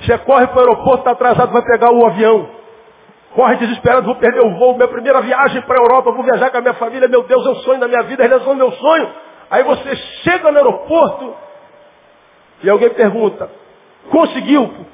[0.00, 2.57] Você corre para o aeroporto, está atrasado, vai pegar o avião.
[3.34, 6.58] Corre desesperado, vou perder o voo, minha primeira viagem para a Europa, vou viajar com
[6.58, 8.72] a minha família, meu Deus, é o sonho da minha vida, a realização do meu
[8.72, 9.12] sonho.
[9.50, 11.36] Aí você chega no aeroporto
[12.62, 13.50] e alguém pergunta,
[14.10, 14.86] conseguiu?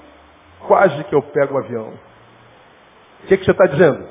[0.66, 1.92] Quase que eu pego o avião.
[3.22, 4.06] O que, que você está dizendo?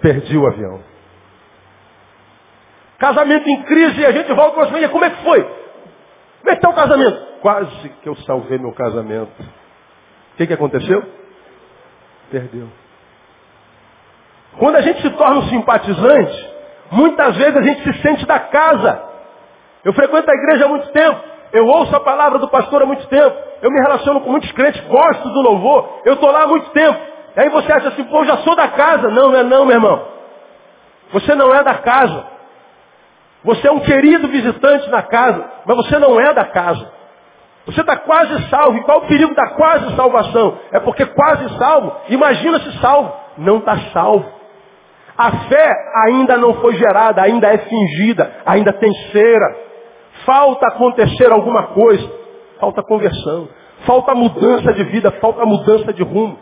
[0.00, 0.82] Perdi o avião.
[2.98, 5.42] Casamento em crise e a gente volta para a família, como é que foi?
[5.42, 7.40] Como é que está o casamento?
[7.40, 9.42] Quase que eu salvei meu casamento.
[9.42, 11.02] O que, que aconteceu?
[12.30, 12.68] Perdeu.
[14.58, 16.50] Quando a gente se torna um simpatizante,
[16.90, 19.02] muitas vezes a gente se sente da casa.
[19.84, 21.20] Eu frequento a igreja há muito tempo.
[21.52, 23.36] Eu ouço a palavra do pastor há muito tempo.
[23.62, 26.00] Eu me relaciono com muitos crentes, gosto do louvor.
[26.04, 26.98] Eu estou lá há muito tempo.
[27.36, 29.08] E aí você acha assim, pô, eu já sou da casa.
[29.10, 30.06] Não, não é não, meu irmão.
[31.12, 32.26] Você não é da casa.
[33.44, 36.90] Você é um querido visitante na casa, mas você não é da casa.
[37.66, 38.78] Você está quase salvo.
[38.78, 40.58] E qual o perigo da quase salvação?
[40.72, 43.12] É porque quase salvo, imagina-se salvo.
[43.38, 44.35] Não está salvo.
[45.16, 45.72] A fé
[46.06, 49.56] ainda não foi gerada, ainda é fingida, ainda tem cera.
[50.24, 52.10] Falta acontecer alguma coisa.
[52.60, 53.48] Falta conversão.
[53.86, 56.38] Falta mudança de vida, falta mudança de rumo.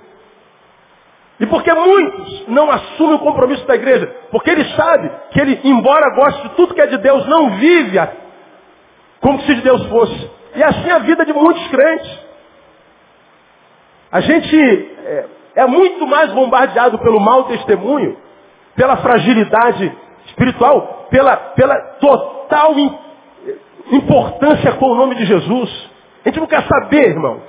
[1.39, 6.15] E porque muitos não assumem o compromisso da igreja, porque ele sabe que ele, embora
[6.15, 7.99] goste de tudo que é de Deus, não vive
[9.21, 10.31] como se de Deus fosse.
[10.55, 12.25] E assim a vida de muitos crentes.
[14.13, 18.17] A gente é, é muito mais bombardeado pelo mau testemunho,
[18.77, 19.93] pela fragilidade
[20.27, 22.75] espiritual, pela, pela total
[23.91, 25.91] importância com o nome de Jesus.
[26.25, 27.41] A gente não quer saber, irmão,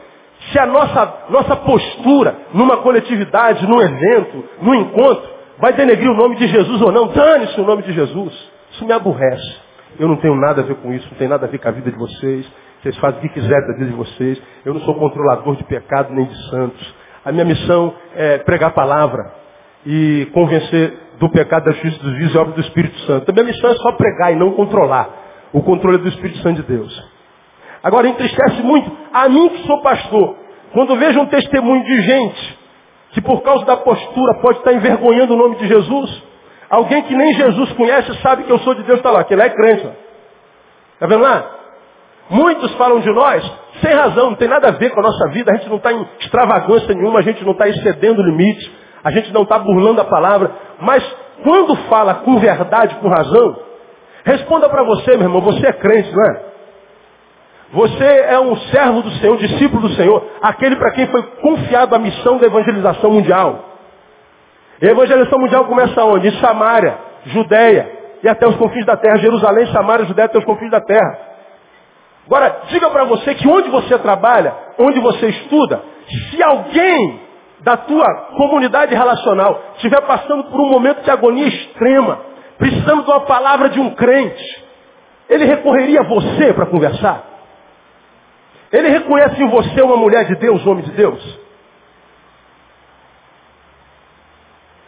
[0.51, 6.35] se a nossa, nossa postura numa coletividade, num evento, num encontro, vai denegrir o nome
[6.35, 7.07] de Jesus ou não.
[7.07, 8.51] Dane-se o nome de Jesus.
[8.71, 9.65] Isso me aborrece.
[9.97, 11.71] Eu não tenho nada a ver com isso, não tem nada a ver com a
[11.71, 12.45] vida de vocês.
[12.81, 14.41] Vocês fazem o que quiserem da vida de vocês.
[14.63, 16.95] Eu não sou controlador de pecado nem de santos.
[17.23, 19.33] A minha missão é pregar a palavra
[19.85, 23.30] e convencer do pecado, da justiça, dos juízo e obra do Espírito Santo.
[23.30, 25.10] A minha missão é só pregar e não controlar.
[25.54, 27.10] O controle do Espírito Santo de Deus.
[27.82, 30.36] Agora entristece muito a mim que sou pastor.
[30.73, 32.60] Quando vejo um testemunho de gente
[33.12, 36.23] que por causa da postura pode estar envergonhando o nome de Jesus,
[36.69, 39.41] alguém que nem Jesus conhece sabe que eu sou de Deus, está lá, que ele
[39.41, 39.89] é crente.
[40.95, 41.51] Está vendo lá?
[42.30, 43.49] Muitos falam de nós
[43.82, 45.93] sem razão, não tem nada a ver com a nossa vida, a gente não está
[45.93, 48.74] em extravagância nenhuma, a gente não está excedendo o limite,
[49.05, 50.49] a gente não está burlando a palavra,
[50.81, 51.05] mas
[51.43, 53.55] quando fala com verdade, com razão,
[54.23, 56.41] responda para você, meu irmão, você é crente, não é?
[57.71, 61.93] Você é um servo do Senhor, um discípulo do Senhor, aquele para quem foi confiado
[61.93, 63.65] a missão da evangelização mundial.
[64.81, 66.27] E a evangelização mundial começa onde?
[66.27, 67.91] Em Samaria, Judéia
[68.23, 69.17] e até os confins da terra.
[69.17, 71.19] Jerusalém, Samaria, Judéia até os confins da terra.
[72.25, 75.79] Agora, diga para você que onde você trabalha, onde você estuda,
[76.31, 77.24] se alguém
[77.65, 78.06] da tua
[78.38, 82.21] comunidade relacional estiver passando por um momento de agonia extrema,
[82.60, 84.63] precisando de uma palavra de um crente,
[85.28, 87.23] ele recorreria a você para conversar?
[88.71, 91.39] Ele reconhece em você uma mulher de Deus, homem de Deus?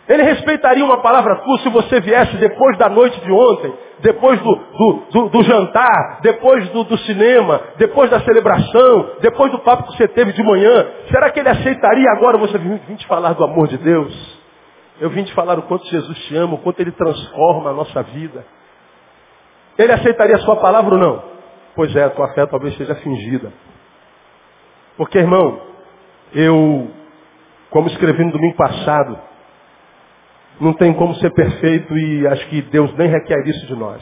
[0.07, 4.55] Ele respeitaria uma palavra tua se você viesse depois da noite de ontem, depois do,
[4.55, 10.07] do, do, do jantar, depois do, cinema, depois da celebração, depois do papo que você
[10.07, 10.87] teve de manhã.
[11.09, 14.37] Será que ele aceitaria agora você vir, te falar do amor de Deus?
[14.99, 18.03] Eu vim te falar o quanto Jesus te ama, o quanto ele transforma a nossa
[18.03, 18.45] vida.
[19.77, 21.23] Ele aceitaria a sua palavra ou não?
[21.75, 23.53] Pois é, a tua fé talvez seja fingida.
[24.97, 25.61] Porque, irmão,
[26.33, 26.87] eu,
[27.69, 29.19] como escrevi no domingo passado,
[30.59, 34.01] não tem como ser perfeito e acho que Deus nem requer isso de nós.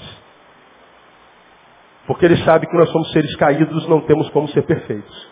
[2.08, 5.30] Porque Ele sabe que nós somos seres caídos, não temos como ser perfeitos.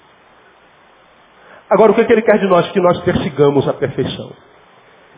[1.69, 2.69] Agora, o que, é que Ele quer de nós?
[2.71, 4.31] Que nós persigamos a perfeição.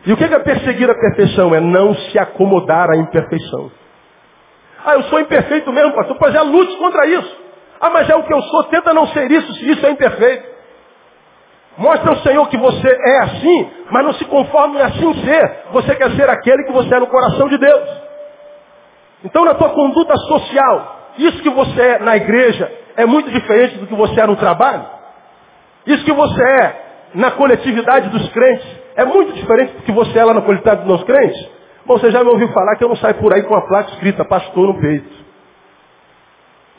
[0.06, 1.54] E o que é perseguir a perfeição?
[1.54, 3.70] É não se acomodar à imperfeição.
[4.84, 6.16] Ah, eu sou imperfeito mesmo, pastor.
[6.18, 7.36] Pois é, lute contra isso.
[7.80, 10.55] Ah, mas é o que eu sou, tenta não ser isso, se isso é imperfeito.
[11.78, 15.64] Mostra ao Senhor que você é assim, mas não se conforme em assim ser.
[15.72, 17.88] Você quer ser aquele que você é no coração de Deus.
[19.24, 23.86] Então na tua conduta social, isso que você é na igreja é muito diferente do
[23.86, 24.86] que você é no trabalho.
[25.86, 30.24] Isso que você é na coletividade dos crentes é muito diferente do que você é
[30.24, 31.48] lá na coletividade dos crentes.
[31.84, 33.90] Bom, você já me ouviu falar que eu não saio por aí com a placa
[33.90, 35.15] escrita pastor no peito.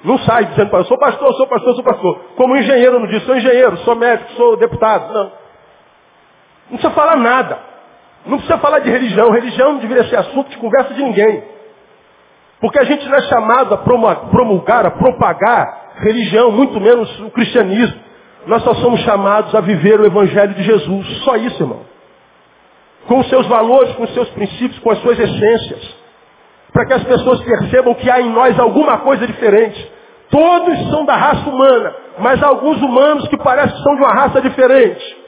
[0.04, 2.20] Não sai dizendo, eu sou pastor, sou pastor, sou pastor.
[2.36, 5.12] Como engenheiro não diz, sou engenheiro, sou médico, sou deputado.
[5.12, 5.24] Não.
[5.24, 7.58] Não precisa falar nada.
[8.26, 9.32] Não precisa falar de religião.
[9.32, 11.44] Religião não deveria ser assunto de conversa de ninguém.
[12.60, 18.00] Porque a gente não é chamado a promulgar, a propagar religião, muito menos o cristianismo.
[18.46, 21.08] Nós só somos chamados a viver o Evangelho de Jesus.
[21.24, 21.82] Só isso, irmão.
[23.08, 25.97] Com os seus valores, com os seus princípios, com as suas essências
[26.74, 29.92] para que as pessoas percebam que há em nós alguma coisa diferente.
[30.30, 34.42] Todos são da raça humana, mas alguns humanos que parecem que são de uma raça
[34.42, 35.28] diferente.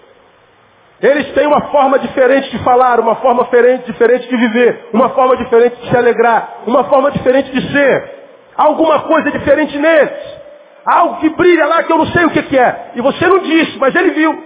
[1.01, 5.37] Eles têm uma forma diferente de falar, uma forma diferente, diferente de viver, uma forma
[5.37, 8.19] diferente de se alegrar, uma forma diferente de ser.
[8.57, 10.39] Alguma coisa diferente neles.
[10.85, 12.91] Algo que brilha lá que eu não sei o que, que é.
[12.95, 14.43] E você não disse, mas ele viu.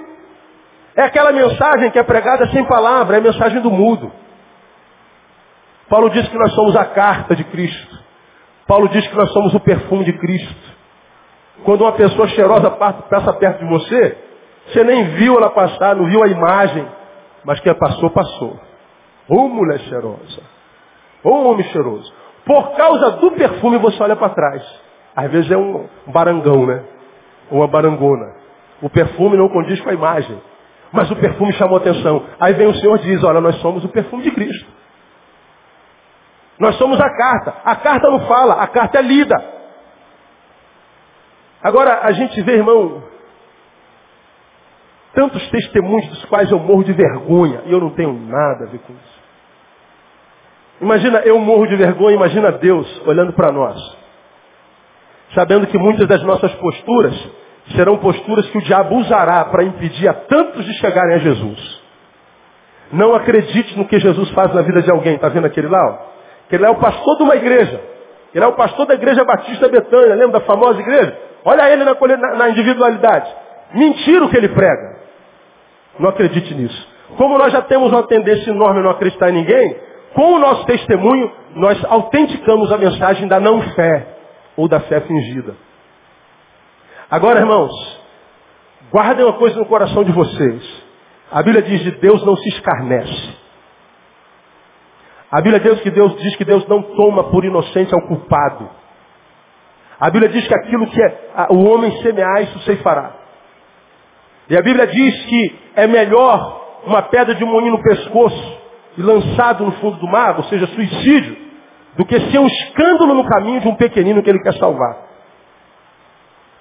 [0.96, 4.12] É aquela mensagem que é pregada sem palavra, é a mensagem do mudo.
[5.94, 8.00] Paulo diz que nós somos a carta de Cristo.
[8.66, 10.72] Paulo diz que nós somos o perfume de Cristo.
[11.64, 14.18] Quando uma pessoa cheirosa passa perto de você,
[14.66, 16.84] você nem viu ela passar, não viu a imagem,
[17.46, 18.60] mas que passou, passou.
[19.30, 20.42] Ô mulher cheirosa.
[21.24, 22.12] Ô homem cheiroso.
[22.44, 24.64] Por causa do perfume você olha para trás.
[25.16, 26.84] Às vezes é um barangão, né?
[27.52, 28.34] ou uma barangona.
[28.82, 30.42] O perfume não condiz com a imagem.
[30.92, 32.24] Mas o perfume chamou atenção.
[32.40, 34.82] Aí vem o Senhor e diz, olha, nós somos o perfume de Cristo.
[36.60, 37.56] Nós somos a carta.
[37.66, 39.36] A carta não fala, a carta é lida.
[41.62, 43.04] Agora, a gente vê, irmão,
[45.14, 47.62] tantos testemunhos dos quais eu morro de vergonha.
[47.66, 49.24] E eu não tenho nada a ver com isso.
[50.82, 53.78] Imagina, eu morro de vergonha, imagina Deus olhando para nós.
[55.34, 57.32] Sabendo que muitas das nossas posturas
[57.76, 61.82] serão posturas que o diabo usará para impedir a tantos de chegarem a Jesus.
[62.92, 65.16] Não acredite no que Jesus faz na vida de alguém.
[65.16, 66.13] Está vendo aquele lá?
[66.56, 67.82] Ele é o pastor de uma igreja.
[68.34, 70.16] Ele é o pastor da igreja Batista Betânia.
[70.16, 71.18] Lembra da famosa igreja?
[71.46, 71.96] Olha ele na,
[72.36, 73.34] na individualidade.
[73.74, 75.04] Mentira o que ele prega.
[76.00, 76.88] Não acredite nisso.
[77.18, 79.76] Como nós já temos uma tendência enorme a não acreditar em ninguém,
[80.14, 84.08] com o nosso testemunho, nós autenticamos a mensagem da não fé
[84.56, 85.56] ou da fé fingida.
[87.10, 87.72] Agora, irmãos,
[88.92, 90.84] guardem uma coisa no coração de vocês.
[91.32, 93.33] A Bíblia diz de Deus não se escarnece.
[95.34, 98.70] A Bíblia diz que Deus diz que Deus não toma por inocente ao culpado.
[100.00, 103.14] A Bíblia diz que aquilo que é, o homem semear, isso fará.
[104.48, 108.62] E a Bíblia diz que é melhor uma pedra de moinho no pescoço
[108.96, 111.36] e lançado no fundo do mar, ou seja, suicídio,
[111.98, 114.98] do que ser um escândalo no caminho de um pequenino que ele quer salvar.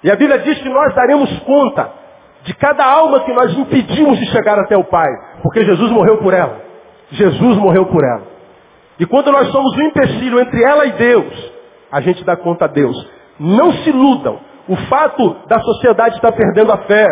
[0.03, 1.91] E a Bíblia diz que nós daremos conta
[2.41, 5.11] de cada alma que nós impedimos de chegar até o Pai,
[5.43, 6.59] porque Jesus morreu por ela.
[7.11, 8.32] Jesus morreu por ela.
[8.99, 11.51] E quando nós somos um empecilho entre ela e Deus,
[11.91, 12.95] a gente dá conta a Deus.
[13.39, 14.39] Não se iludam.
[14.67, 17.05] O fato da sociedade estar perdendo a fé,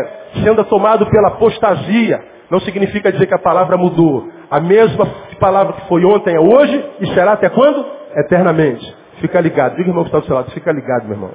[0.43, 4.29] sendo tomado pela apostasia, não significa dizer que a palavra mudou.
[4.49, 5.05] A mesma
[5.39, 7.85] palavra que foi ontem é hoje e será até quando?
[8.15, 8.95] Eternamente.
[9.19, 9.75] Fica ligado.
[9.75, 10.51] Diga, irmão que está do seu lado.
[10.51, 11.31] Fica ligado, meu irmão.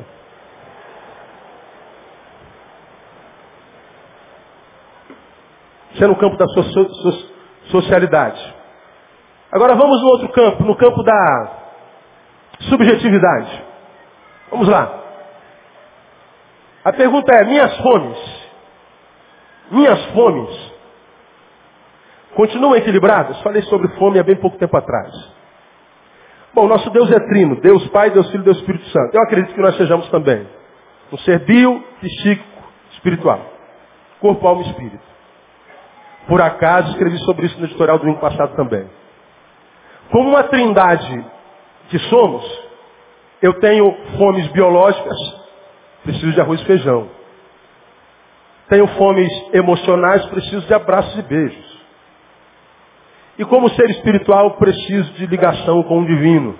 [5.92, 7.36] Isso é no campo da so so
[7.70, 8.55] socialidade.
[9.56, 11.50] Agora vamos no outro campo, no campo da
[12.60, 13.64] subjetividade.
[14.50, 15.02] Vamos lá.
[16.84, 18.48] A pergunta é, minhas fomes,
[19.70, 20.76] minhas fomes
[22.36, 23.40] Continuam equilibradas?
[23.40, 25.10] Falei sobre fome há bem pouco tempo atrás.
[26.52, 27.58] Bom, nosso Deus é trino.
[27.62, 29.14] Deus Pai, Deus Filho, Deus Espírito Santo.
[29.14, 30.46] Eu acredito que nós sejamos também.
[31.10, 33.40] Um ser bio, psíquico, espiritual.
[34.20, 35.00] Corpo, alma e espírito.
[36.28, 38.86] Por acaso, escrevi sobre isso no editorial do domingo passado também.
[40.10, 41.24] Como uma trindade
[41.88, 42.44] que somos,
[43.42, 45.16] eu tenho fomes biológicas,
[46.02, 47.08] preciso de arroz e feijão.
[48.68, 51.76] Tenho fomes emocionais, preciso de abraços e beijos.
[53.38, 56.58] E como ser espiritual, preciso de ligação com o divino.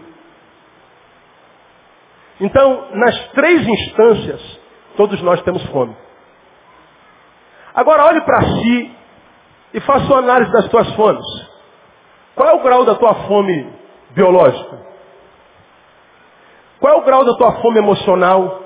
[2.40, 4.60] Então, nas três instâncias,
[4.96, 5.96] todos nós temos fome.
[7.74, 8.96] Agora olhe para si
[9.74, 11.45] e faça uma análise das tuas fomes.
[12.36, 13.72] Qual é o grau da tua fome
[14.10, 14.78] biológica?
[16.78, 18.62] Qual é o grau da tua fome emocional?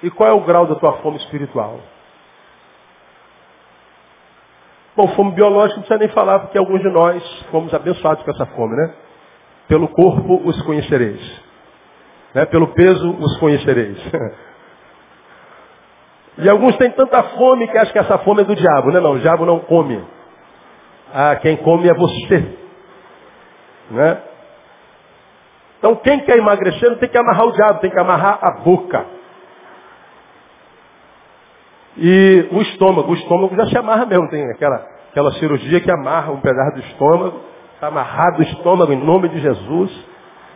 [0.00, 1.80] E qual é o grau da tua fome espiritual?
[4.94, 8.46] Bom, fome biológica não precisa nem falar, porque alguns de nós fomos abençoados com essa
[8.46, 8.94] fome, né?
[9.66, 11.42] Pelo corpo os conhecereis.
[12.32, 12.46] Né?
[12.46, 13.98] Pelo peso os conhecereis.
[16.38, 18.92] e alguns têm tanta fome que acham que essa fome é do diabo.
[18.92, 19.00] Né?
[19.00, 20.21] Não, o diabo não come.
[21.12, 22.58] Ah, quem come é você.
[23.90, 24.22] Né?
[25.78, 29.04] Então quem quer emagrecer não tem que amarrar o diabo, tem que amarrar a boca.
[31.98, 36.32] E o estômago, o estômago já se amarra mesmo, tem aquela, aquela cirurgia que amarra
[36.32, 37.40] um pedaço do estômago,
[37.74, 40.08] está amarrado o estômago em nome de Jesus.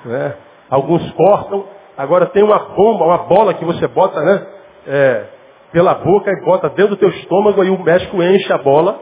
[0.06, 0.34] Né?
[0.70, 1.66] Alguns cortam,
[1.98, 4.46] agora tem uma bomba, uma bola que você bota né,
[4.86, 5.24] é,
[5.72, 8.98] pela boca e bota dentro do teu estômago, aí o médico enche a bola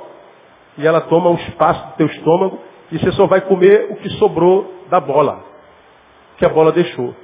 [0.76, 2.58] e ela toma um espaço do teu estômago
[2.90, 5.42] e você só vai comer o que sobrou da bola,
[6.36, 7.14] que a bola deixou.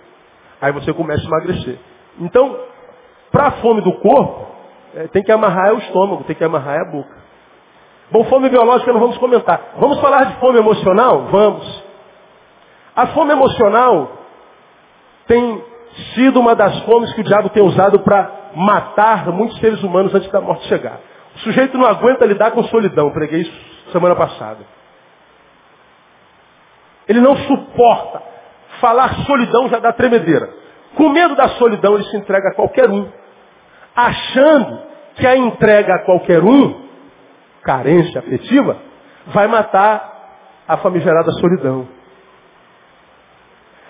[0.60, 1.78] Aí você começa a emagrecer.
[2.18, 2.56] Então,
[3.30, 4.46] para a fome do corpo,
[4.94, 7.20] é, tem que amarrar o estômago, tem que amarrar a boca.
[8.10, 9.74] Bom, fome biológica não vamos comentar.
[9.78, 11.26] Vamos falar de fome emocional?
[11.30, 11.84] Vamos.
[12.96, 14.10] A fome emocional
[15.26, 15.62] tem
[16.14, 20.30] sido uma das fomes que o diabo tem usado para matar muitos seres humanos antes
[20.30, 20.98] da morte chegar.
[21.40, 23.10] O sujeito não aguenta lidar com solidão.
[23.10, 24.60] Preguei isso semana passada.
[27.08, 28.22] Ele não suporta.
[28.80, 30.48] Falar solidão já dá tremedeira.
[30.94, 33.10] Com medo da solidão, ele se entrega a qualquer um
[33.94, 34.82] achando
[35.16, 36.88] que a entrega a qualquer um,
[37.62, 38.78] carência afetiva,
[39.26, 41.88] vai matar a famigerada solidão.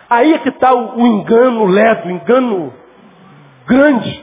[0.09, 2.75] Aí é que está o, o engano ledo, o engano
[3.67, 4.20] grande.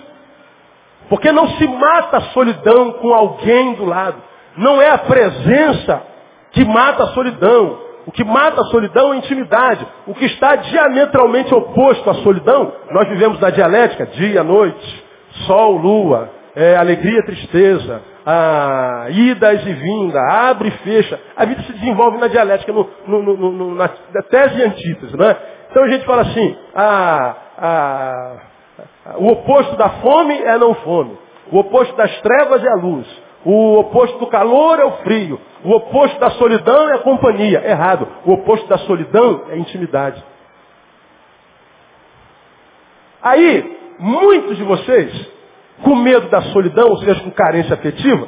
[1.09, 4.21] Porque não se mata a solidão com alguém do lado.
[4.57, 6.01] Não é a presença
[6.51, 7.79] que mata a solidão.
[8.05, 9.85] O que mata a solidão é a intimidade.
[10.05, 15.05] O que está diametralmente oposto à solidão, nós vivemos na dialética, dia, noite,
[15.45, 21.19] sol, lua, é, alegria, tristeza, a, idas e vinda, abre e fecha.
[21.35, 23.89] A vida se desenvolve na dialética, no, no, no, na,
[24.29, 25.15] tese e antítese.
[25.15, 25.35] Né?
[25.69, 28.33] Então a gente fala assim, a, a,
[29.17, 31.17] o oposto da fome é não fome.
[31.51, 33.07] O oposto das trevas é a luz.
[33.45, 35.39] O oposto do calor é o frio.
[35.63, 37.63] O oposto da solidão é a companhia.
[37.65, 38.07] Errado.
[38.25, 40.23] O oposto da solidão é a intimidade.
[43.21, 45.31] Aí, muitos de vocês,
[45.83, 48.27] com medo da solidão, ou seja, com carência afetiva,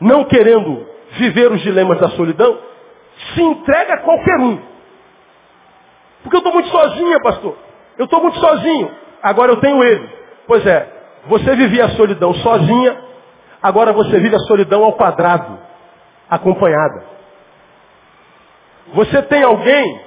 [0.00, 2.58] não querendo viver os dilemas da solidão,
[3.34, 4.58] se entrega a qualquer um.
[6.22, 7.56] Porque eu estou muito sozinha, pastor.
[7.96, 8.90] Eu estou muito sozinho.
[9.22, 10.08] Agora eu tenho ele.
[10.46, 10.88] Pois é,
[11.26, 12.96] você vivia a solidão sozinha,
[13.62, 15.58] agora você vive a solidão ao quadrado,
[16.30, 17.04] acompanhada.
[18.94, 20.00] Você tem alguém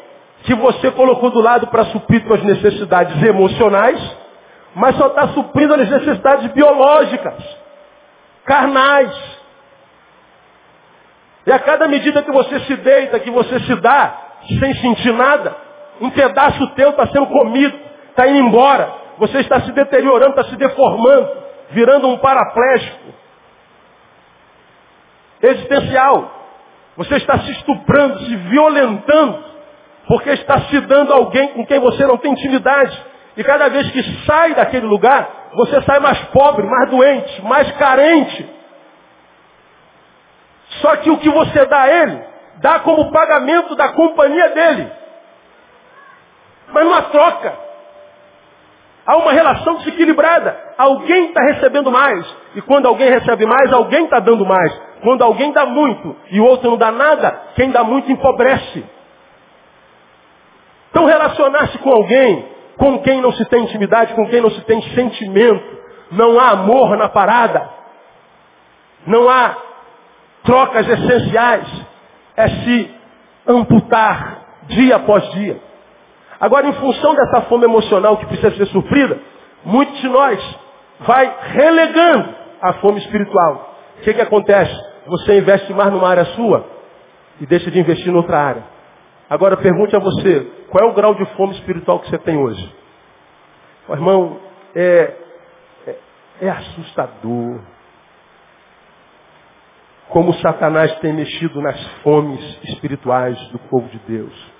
[0.44, 4.00] que você colocou do lado para suprir suas necessidades emocionais,
[4.74, 7.36] mas só está suprindo as necessidades biológicas,
[8.46, 9.12] carnais.
[11.46, 14.18] E a cada medida que você se deita, que você se dá,
[14.60, 15.56] sem sentir nada,
[16.00, 18.94] um pedaço teu está sendo comido, está indo embora.
[19.18, 21.30] Você está se deteriorando, está se deformando,
[21.72, 23.14] virando um paraplégico
[25.42, 26.40] existencial.
[26.98, 29.44] Você está se estuprando, se violentando,
[30.08, 33.12] porque está se dando a alguém com quem você não tem intimidade.
[33.38, 38.50] E cada vez que sai daquele lugar, você sai mais pobre, mais doente, mais carente.
[40.82, 42.24] Só que o que você dá a ele,
[42.58, 44.92] dá como pagamento da companhia dele.
[46.74, 47.71] Mas há troca.
[49.06, 50.56] Há uma relação desequilibrada.
[50.78, 52.26] Alguém está recebendo mais.
[52.56, 54.72] E quando alguém recebe mais, alguém está dando mais.
[55.02, 58.86] Quando alguém dá muito e o outro não dá nada, quem dá muito empobrece.
[60.92, 64.82] Então relacionar-se com alguém com quem não se tem intimidade, com quem não se tem
[64.96, 65.78] sentimento,
[66.12, 67.70] não há amor na parada,
[69.06, 69.56] não há
[70.44, 71.68] trocas essenciais,
[72.36, 72.96] é se
[73.48, 75.62] amputar dia após dia.
[76.42, 79.20] Agora, em função dessa fome emocional que precisa ser sofrida,
[79.64, 80.60] muitos de nós
[81.02, 83.76] vai relegando a fome espiritual.
[84.00, 84.76] O que, que acontece?
[85.06, 86.66] Você investe mais numa área sua
[87.40, 88.64] e deixa de investir em outra área.
[89.30, 92.76] Agora pergunte a você, qual é o grau de fome espiritual que você tem hoje?
[93.88, 94.40] Oh, irmão,
[94.76, 95.14] é,
[95.86, 95.96] é,
[96.42, 97.60] é assustador.
[100.10, 104.51] Como Satanás tem mexido nas fomes espirituais do povo de Deus.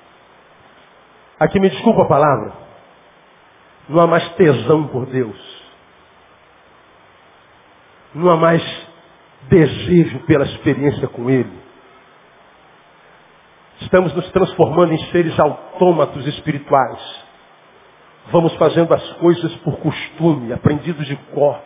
[1.42, 2.54] Aqui me desculpa a palavra.
[3.90, 5.36] Não há mais tesão por Deus.
[8.14, 8.62] Não há mais
[9.50, 11.52] desejo pela experiência com Ele.
[13.82, 17.26] Estamos nos transformando em seres autômatos espirituais.
[18.28, 21.60] Vamos fazendo as coisas por costume, aprendidos de cor.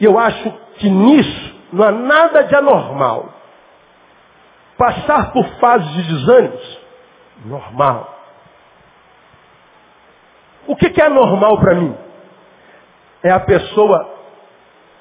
[0.00, 3.34] E eu acho que nisso não há nada de anormal.
[4.78, 6.77] Passar por fases de desânimos
[7.44, 8.16] normal.
[10.66, 11.94] O que, que é normal para mim?
[13.22, 14.14] É a pessoa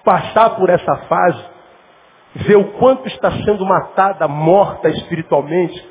[0.04, 1.44] passar por essa fase,
[2.36, 5.86] ver o quanto está sendo matada, morta espiritualmente,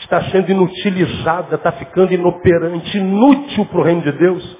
[0.00, 4.58] está sendo inutilizada, está ficando inoperante, inútil para o reino de Deus.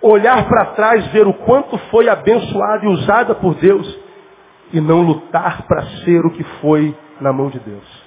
[0.00, 3.98] Olhar para trás, ver o quanto foi abençoada e usada por Deus
[4.72, 7.97] e não lutar para ser o que foi na mão de Deus.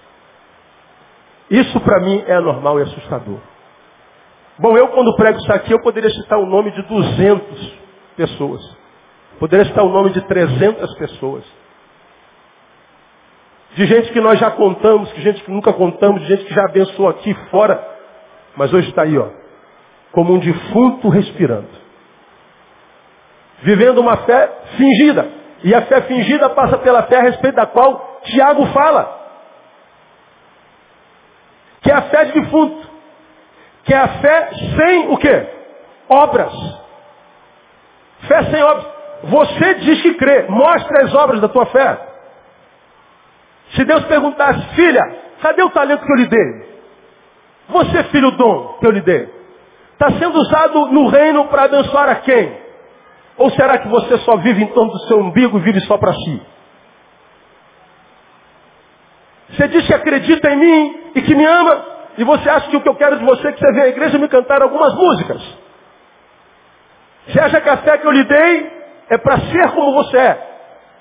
[1.51, 3.37] Isso para mim é anormal e assustador.
[4.57, 7.73] Bom, eu quando prego isso aqui, eu poderia citar o nome de 200
[8.15, 8.77] pessoas.
[9.37, 11.43] Poderia citar o nome de 300 pessoas.
[13.75, 16.63] De gente que nós já contamos, de gente que nunca contamos, de gente que já
[16.63, 17.85] abençoou aqui fora.
[18.55, 19.27] Mas hoje está aí, ó.
[20.13, 21.67] Como um defunto respirando.
[23.61, 25.27] Vivendo uma fé fingida.
[25.65, 29.20] E a fé fingida passa pela fé a respeito da qual Tiago fala
[31.81, 32.89] que é a fé de defunto,
[33.83, 35.47] que é a fé sem o quê?
[36.07, 36.53] Obras.
[38.27, 38.85] Fé sem obras.
[39.23, 41.97] Você diz que crê, mostra as obras da tua fé.
[43.75, 45.01] Se Deus perguntasse, filha,
[45.41, 46.71] cadê o talento que eu lhe dei?
[47.69, 49.29] Você, filho, dom que eu lhe dei.
[49.93, 52.59] Está sendo usado no reino para abençoar a quem?
[53.37, 56.13] Ou será que você só vive em torno do seu umbigo e vive só para
[56.13, 56.41] si?
[59.51, 61.85] Você diz que acredita em mim e que me ama,
[62.17, 63.89] e você acha que o que eu quero de você é que você venha à
[63.89, 65.41] igreja me cantar algumas músicas.
[67.27, 68.71] Você acha que a fé que eu lhe dei
[69.09, 70.47] é para ser como você é?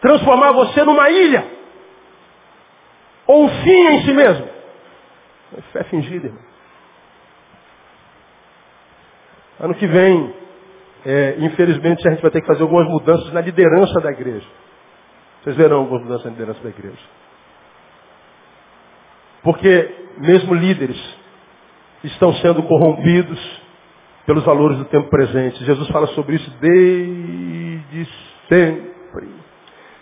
[0.00, 1.44] Transformar você numa ilha?
[3.26, 4.48] Ou um fim em si mesmo?
[5.56, 6.42] É fé fingida, irmão.
[9.60, 10.34] Ano que vem,
[11.04, 14.46] é, infelizmente, a gente vai ter que fazer algumas mudanças na liderança da igreja.
[15.42, 17.19] Vocês verão algumas mudanças na liderança da igreja.
[19.42, 20.98] Porque mesmo líderes
[22.04, 23.60] estão sendo corrompidos
[24.26, 25.64] pelos valores do tempo presente.
[25.64, 28.08] Jesus fala sobre isso desde
[28.48, 28.90] sempre.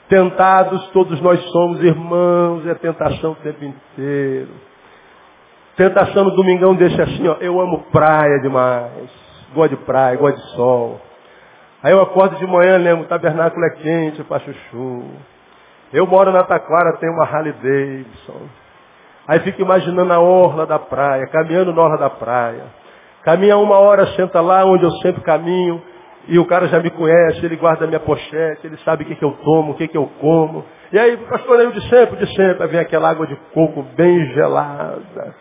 [0.09, 4.51] Tentados todos nós somos irmãos, é tentação o tempo inteiro.
[5.77, 9.11] Tentação no domingão deixa assim, ó, eu amo praia demais.
[9.55, 11.01] Gosto de praia, gosto de sol.
[11.83, 15.05] Aí eu acordo de manhã, lembro, o tabernáculo é quente para chuchu.
[15.93, 18.49] Eu moro na Taquara, tenho uma Harley Davidson.
[19.29, 22.65] Aí fico imaginando a orla da praia, caminhando na orla da praia.
[23.23, 25.83] Caminha uma hora, senta lá onde eu sempre caminho,
[26.27, 29.25] e o cara já me conhece, ele guarda minha pochete, ele sabe o que, que
[29.25, 30.65] eu tomo, o que, que eu como.
[30.91, 35.35] E aí, pastor, eu de sempre, de sempre, vem aquela água de coco bem gelada.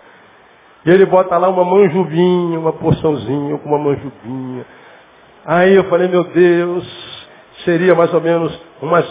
[0.86, 4.66] E ele bota lá uma manjuvinha, uma porçãozinha com uma manjuvinha.
[5.46, 7.28] Aí eu falei, meu Deus,
[7.64, 9.06] seria mais ou menos umas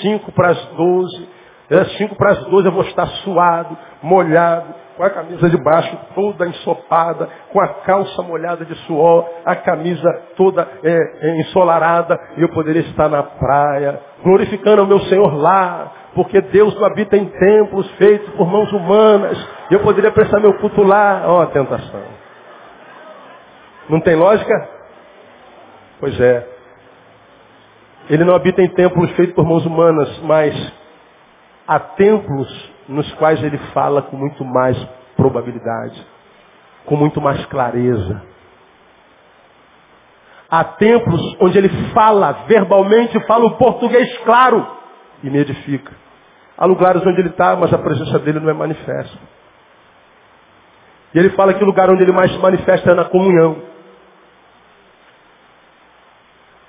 [0.00, 1.28] cinco para as doze.
[1.70, 5.96] É, cinco para as doze eu vou estar suado, molhado, com a camisa de baixo
[6.14, 12.42] toda ensopada, com a calça molhada de suor, a camisa toda é, é, ensolarada, e
[12.42, 17.26] eu poderia estar na praia, glorificando o meu Senhor lá, porque Deus não habita em
[17.26, 19.36] templos feitos por mãos humanas,
[19.70, 21.24] eu poderia prestar meu culto lá.
[21.26, 22.02] Ó, oh, a tentação.
[23.88, 24.68] Não tem lógica?
[25.98, 26.46] Pois é.
[28.08, 30.83] Ele não habita em templos feitos por mãos humanas, mas
[31.66, 34.76] há templos nos quais ele fala com muito mais
[35.16, 36.06] probabilidade,
[36.84, 38.22] com muito mais clareza.
[40.50, 44.66] Há templos onde ele fala verbalmente, fala o português claro
[45.22, 45.92] e me edifica.
[46.56, 49.18] Há lugares onde ele está, mas a presença dele não é manifesta.
[51.14, 53.62] E ele fala que o lugar onde ele mais se manifesta é na comunhão.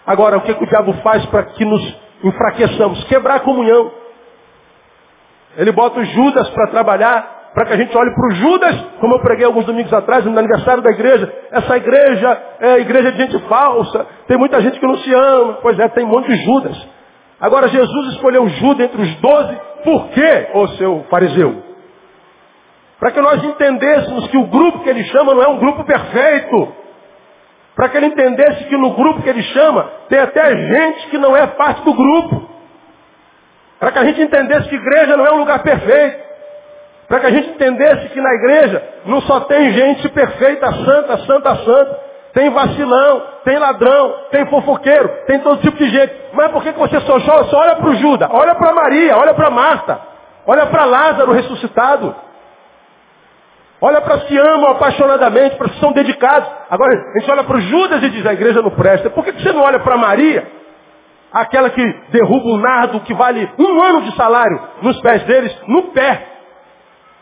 [0.06, 3.04] Agora, o que, que o diabo faz para que nos enfraqueçamos?
[3.06, 4.05] Quebrar a comunhão.
[5.58, 9.16] Ele bota o Judas para trabalhar, para que a gente olhe para o Judas, como
[9.16, 11.32] eu preguei alguns domingos atrás, no aniversário da igreja.
[11.52, 15.60] Essa igreja é igreja de gente falsa, tem muita gente que não se ama.
[15.62, 16.88] Pois é, tem um monte de Judas.
[17.40, 21.64] Agora Jesus escolheu Judas entre os doze, por quê, ô seu fariseu?
[23.00, 26.74] Para que nós entendêssemos que o grupo que ele chama não é um grupo perfeito.
[27.76, 31.36] Para que ele entendesse que no grupo que ele chama tem até gente que não
[31.36, 32.55] é parte do grupo.
[33.86, 36.20] Para que a gente entendesse que igreja não é um lugar perfeito.
[37.08, 41.56] Para que a gente entendesse que na igreja não só tem gente perfeita, santa, santa,
[41.58, 42.00] santa.
[42.34, 46.16] Tem vacilão, tem ladrão, tem fofoqueiro, tem todo tipo de gente.
[46.34, 48.28] Mas por que você só, só olha para o Judas?
[48.32, 50.00] Olha para Maria, olha para Marta,
[50.48, 52.16] olha para Lázaro ressuscitado.
[53.80, 56.50] Olha para que amam apaixonadamente, para os que são dedicados.
[56.72, 59.12] Agora, a gente olha para o Judas e diz, a igreja não presta.
[59.12, 60.65] Por que você não olha para Maria?
[61.36, 65.92] Aquela que derruba um nardo que vale um ano de salário nos pés deles, no
[65.92, 66.26] pé.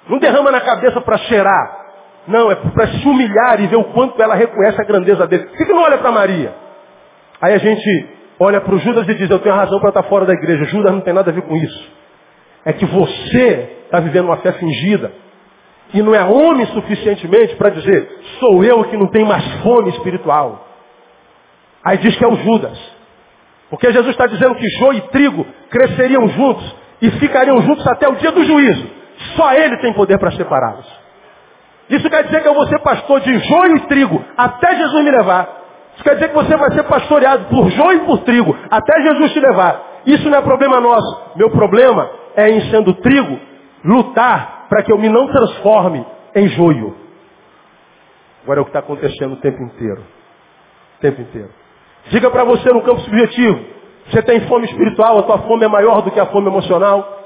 [0.07, 1.79] Não derrama na cabeça para cheirar.
[2.27, 5.45] Não, é para se humilhar e ver o quanto ela reconhece a grandeza dele.
[5.45, 6.53] Por que, que não olha para Maria?
[7.41, 8.09] Aí a gente
[8.39, 10.65] olha para o Judas e diz, eu tenho razão para estar fora da igreja.
[10.65, 11.91] Judas não tem nada a ver com isso.
[12.65, 15.11] É que você está vivendo uma fé fingida.
[15.91, 18.09] E não é homem suficientemente para dizer,
[18.39, 20.67] sou eu que não tenho mais fome espiritual.
[21.83, 22.92] Aí diz que é o Judas.
[23.73, 28.13] Porque Jesus está dizendo que joio e trigo cresceriam juntos e ficariam juntos até o
[28.17, 28.87] dia do juízo.
[29.35, 30.85] Só ele tem poder para separá-los.
[31.89, 35.09] Isso quer dizer que eu vou ser pastor de joio e trigo até Jesus me
[35.09, 35.49] levar.
[35.95, 39.33] Isso quer dizer que você vai ser pastoreado por joio e por trigo até Jesus
[39.33, 39.81] te levar.
[40.05, 41.31] Isso não é problema nosso.
[41.35, 43.39] Meu problema é em sendo trigo,
[43.83, 46.05] lutar para que eu me não transforme
[46.35, 46.95] em joio.
[48.43, 50.03] Agora é o que está acontecendo o tempo inteiro.
[50.97, 51.62] O tempo inteiro.
[52.09, 53.59] Diga para você no campo subjetivo.
[54.09, 57.21] Você tem fome espiritual, a tua fome é maior do que a fome emocional.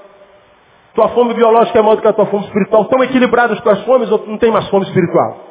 [0.93, 2.83] Tua fome biológica é maior do que a tua fome espiritual.
[2.83, 5.45] Estão equilibradas as tuas fomes ou não tem mais fome espiritual?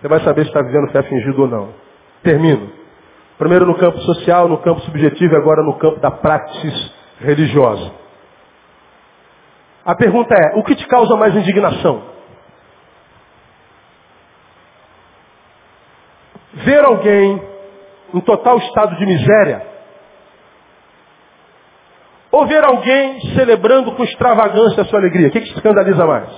[0.00, 1.68] Você vai saber se está vivendo fé fingido ou não.
[2.22, 2.70] Termino.
[3.38, 7.92] Primeiro no campo social, no campo subjetivo e agora no campo da praxis religiosa.
[9.84, 12.02] A pergunta é, o que te causa mais indignação?
[16.54, 17.53] Ver alguém
[18.14, 19.66] em total estado de miséria.
[22.30, 25.28] Ou ver alguém celebrando com extravagância a sua alegria.
[25.28, 26.30] O que, que escandaliza mais?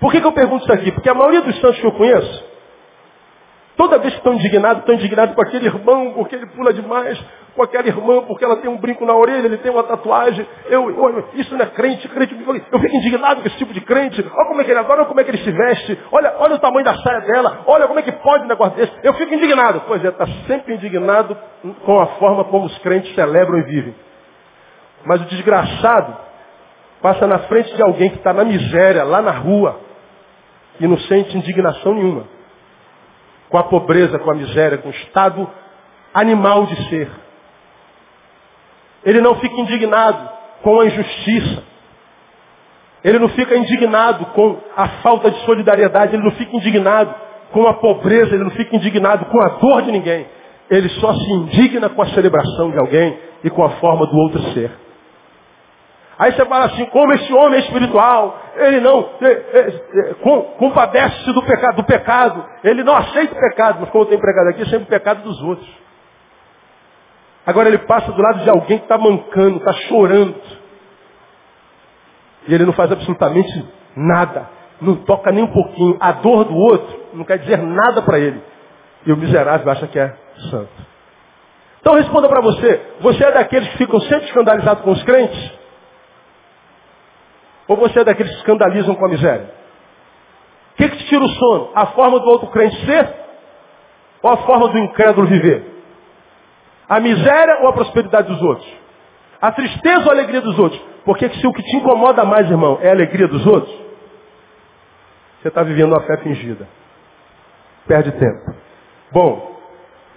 [0.00, 0.92] Por que, que eu pergunto isso aqui?
[0.92, 2.54] Porque a maioria dos santos que eu conheço
[3.76, 7.18] Toda vez que estão indignados, estão indignados com aquele irmão, porque ele pula demais,
[7.54, 10.46] com aquela irmã, porque ela tem um brinco na orelha, ele tem uma tatuagem.
[10.66, 12.34] Eu, eu isso não é crente, crente.
[12.72, 14.20] Eu fico indignado com esse tipo de crente.
[14.20, 15.98] Olha como é que ele adora, olha como é que ele se veste.
[16.10, 17.62] Olha, olha o tamanho da saia dela.
[17.66, 18.92] Olha como é que pode um negócio desse.
[19.02, 19.82] Eu fico indignado.
[19.86, 21.36] Pois é, está sempre indignado
[21.84, 23.94] com a forma como os crentes celebram e vivem.
[25.04, 26.16] Mas o desgraçado
[27.00, 29.78] passa na frente de alguém que está na miséria, lá na rua,
[30.80, 32.34] e não sente indignação nenhuma
[33.54, 35.48] com a pobreza, com a miséria, com o estado
[36.12, 37.23] animal de ser.
[39.04, 40.28] Ele não fica indignado
[40.62, 41.62] com a injustiça.
[43.02, 46.14] Ele não fica indignado com a falta de solidariedade.
[46.14, 47.14] Ele não fica indignado
[47.52, 48.34] com a pobreza.
[48.34, 50.26] Ele não fica indignado com a dor de ninguém.
[50.70, 54.40] Ele só se indigna com a celebração de alguém e com a forma do outro
[54.54, 54.70] ser.
[56.18, 59.68] Aí você fala assim, como esse homem é espiritual, ele não é, é,
[60.10, 60.14] é,
[60.58, 64.50] compadece-se do pecado, do pecado, ele não aceita o pecado, mas como eu tenho pregado
[64.50, 65.83] aqui, sempre o pecado dos outros.
[67.46, 70.34] Agora ele passa do lado de alguém que está mancando, está chorando.
[72.48, 73.66] E ele não faz absolutamente
[73.96, 74.48] nada.
[74.80, 75.96] Não toca nem um pouquinho.
[76.00, 78.42] A dor do outro não quer dizer nada para ele.
[79.06, 80.14] E o miserável acha que é
[80.50, 80.72] santo.
[81.80, 82.80] Então responda para você.
[83.00, 85.52] Você é daqueles que ficam sempre escandalizados com os crentes?
[87.68, 89.50] Ou você é daqueles que escandalizam com a miséria?
[90.72, 91.70] O que, que te tira o sono?
[91.74, 93.14] A forma do outro crente ser?
[94.22, 95.73] Ou a forma do incrédulo viver?
[96.88, 98.68] A miséria ou a prosperidade dos outros?
[99.40, 100.80] A tristeza ou a alegria dos outros?
[101.04, 103.74] Porque se o que te incomoda mais, irmão, é a alegria dos outros,
[105.40, 106.66] você está vivendo uma fé fingida.
[107.86, 108.54] Perde tempo.
[109.12, 109.60] Bom,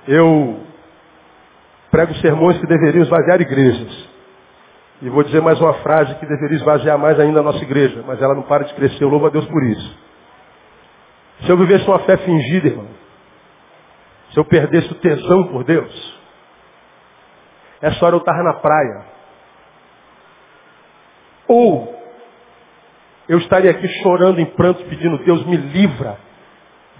[0.07, 0.61] eu
[1.91, 4.07] prego sermões que deveriam esvaziar igrejas.
[5.01, 8.21] E vou dizer mais uma frase que deveria esvaziar mais ainda a nossa igreja, mas
[8.21, 9.03] ela não para de crescer.
[9.03, 9.97] Eu louvo a Deus por isso.
[11.41, 12.87] Se eu vivesse uma fé fingida, irmão,
[14.31, 16.16] se eu perdesse o tesão por Deus,
[17.81, 19.05] essa hora eu estava na praia.
[21.47, 21.95] Ou
[23.29, 26.17] eu estaria aqui chorando em prantos, pedindo, Deus me livra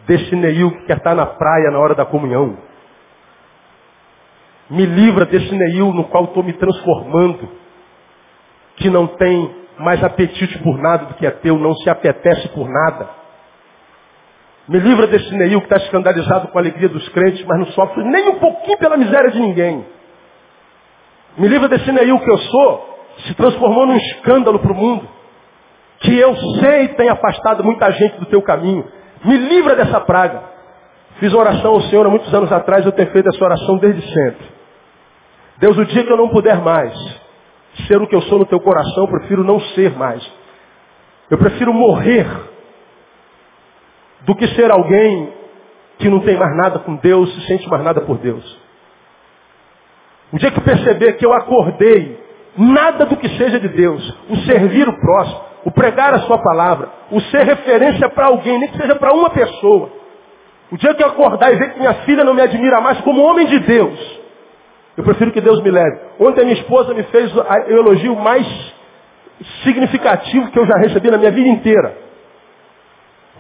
[0.06, 2.58] desse Neil que quer estar na praia na hora da comunhão.
[4.70, 7.50] Me livra desse Neil no qual estou me transformando
[8.76, 12.68] que não tem mais apetite por nada do que é teu, não se apetece por
[12.68, 13.10] nada.
[14.68, 18.04] Me livra desse Neil que está escandalizado com a alegria dos crentes, mas não sofre
[18.04, 19.86] nem um pouquinho pela miséria de ninguém.
[21.38, 25.08] Me livra desse Neil que eu sou, se transformou num escândalo para o mundo,
[26.00, 28.86] que eu sei tem afastado muita gente do teu caminho.
[29.24, 30.44] Me livra dessa praga.
[31.20, 34.46] Fiz oração ao Senhor há muitos anos atrás, eu tenho feito essa oração desde sempre.
[35.58, 36.94] Deus, o dia que eu não puder mais,
[37.88, 40.24] ser o que eu sou no teu coração, eu prefiro não ser mais.
[41.30, 42.28] Eu prefiro morrer
[44.22, 45.34] do que ser alguém
[46.00, 48.67] que não tem mais nada com Deus, se sente mais nada por Deus.
[50.32, 52.20] O dia que perceber que eu acordei,
[52.58, 56.90] nada do que seja de Deus, o servir o próximo, o pregar a sua palavra,
[57.12, 59.90] o ser referência para alguém, nem que seja para uma pessoa.
[60.72, 63.24] O dia que eu acordar e ver que minha filha não me admira mais como
[63.24, 64.20] homem de Deus,
[64.98, 66.00] eu prefiro que Deus me leve.
[66.20, 68.46] Ontem a minha esposa me fez o elogio mais
[69.64, 71.96] significativo que eu já recebi na minha vida inteira.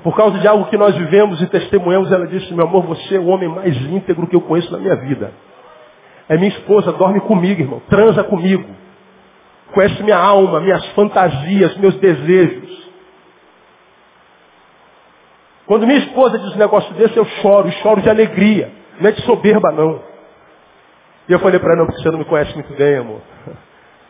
[0.03, 3.19] Por causa de algo que nós vivemos e testemunhamos, ela disse, meu amor, você é
[3.19, 5.33] o homem mais íntegro que eu conheço na minha vida.
[6.29, 8.65] É minha esposa, dorme comigo, irmão, transa comigo.
[9.73, 12.87] Conhece minha alma, minhas fantasias, meus desejos.
[15.65, 18.71] Quando minha esposa diz um negócio desse, eu choro, choro de alegria.
[18.99, 20.01] Não é de soberba, não.
[21.27, 23.21] E eu falei para ela, não, porque você não me conhece muito bem, amor.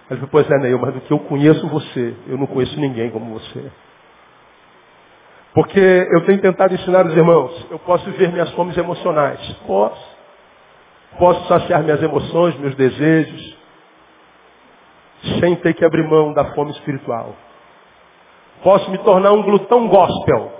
[0.09, 3.09] Ela falou, pois é, Neil, mas do que eu conheço você, eu não conheço ninguém
[3.09, 3.72] como você.
[5.53, 9.39] Porque eu tenho tentado ensinar os irmãos, eu posso ver minhas fomes emocionais.
[9.65, 10.07] Posso.
[11.18, 13.57] Posso saciar minhas emoções, meus desejos,
[15.39, 17.36] sem ter que abrir mão da fome espiritual.
[18.63, 20.51] Posso me tornar um glutão gospel,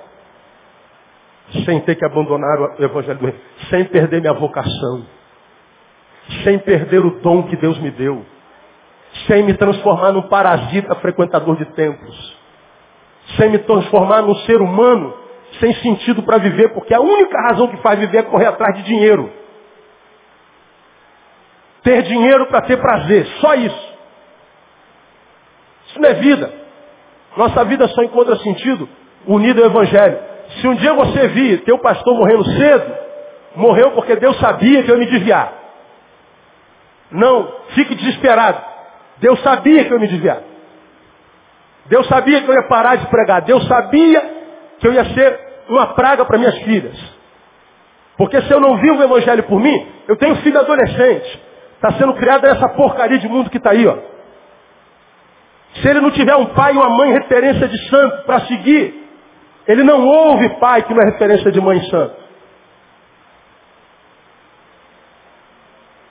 [1.66, 3.40] sem ter que abandonar o evangelho do reino,
[3.70, 5.06] sem perder minha vocação
[6.44, 8.26] sem perder o dom que Deus me deu,
[9.28, 12.38] sem me transformar num parasita frequentador de templos,
[13.38, 15.14] sem me transformar num ser humano
[15.60, 18.84] sem sentido para viver, porque a única razão que faz viver é correr atrás de
[18.84, 19.32] dinheiro.
[21.88, 23.94] Ter dinheiro para ter prazer, só isso.
[25.88, 26.52] Isso não é vida.
[27.38, 28.90] Nossa vida só encontra sentido
[29.26, 30.20] unido ao Evangelho.
[30.60, 32.94] Se um dia você vir teu pastor morrendo cedo,
[33.56, 35.54] morreu porque Deus sabia que eu ia me desviar.
[37.10, 38.62] Não fique desesperado.
[39.20, 40.42] Deus sabia que eu ia me desviar.
[41.86, 43.44] Deus sabia que eu ia parar de pregar.
[43.44, 44.22] Deus sabia
[44.78, 46.98] que eu ia ser uma praga para minhas filhas.
[48.18, 51.47] Porque se eu não vivo o evangelho por mim, eu tenho filho adolescente.
[51.78, 53.98] Está sendo criado nessa porcaria de mundo que está aí, ó.
[55.76, 59.08] Se ele não tiver um pai e uma mãe referência de santo para seguir,
[59.68, 62.16] ele não ouve pai que não é referência de mãe santo.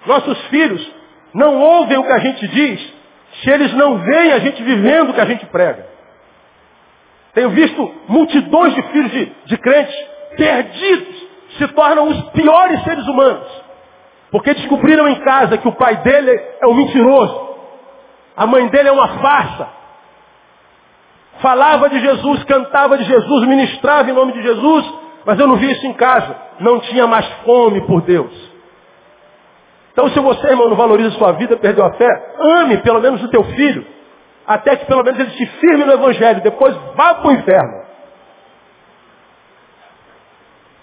[0.06, 0.92] Nossos filhos
[1.34, 2.94] não ouvem o que a gente diz
[3.42, 5.84] se eles não veem a gente vivendo o que a gente prega.
[7.34, 9.94] Tenho visto multidões de filhos de, de crentes
[10.36, 11.26] perdidos
[11.58, 13.65] se tornam os piores seres humanos.
[14.30, 17.46] Porque descobriram em casa que o pai dele é um mentiroso.
[18.36, 19.68] A mãe dele é uma farsa.
[21.40, 24.92] Falava de Jesus, cantava de Jesus, ministrava em nome de Jesus,
[25.24, 26.36] mas eu não vi isso em casa.
[26.60, 28.32] Não tinha mais fome por Deus.
[29.92, 33.28] Então se você, irmão, não valoriza sua vida, perdeu a fé, ame pelo menos o
[33.28, 33.86] teu filho,
[34.46, 37.86] até que pelo menos ele se firme no Evangelho, depois vá para o inferno.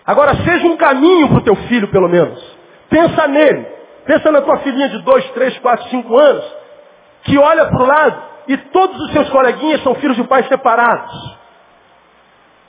[0.05, 2.52] Agora seja um caminho para o teu filho, pelo menos.
[2.93, 3.65] Pensa nele.
[4.05, 6.45] Pensa na tua filhinha de dois, três, quatro, cinco anos,
[7.23, 11.37] que olha para o lado e todos os seus coleguinhas são filhos de pais separados.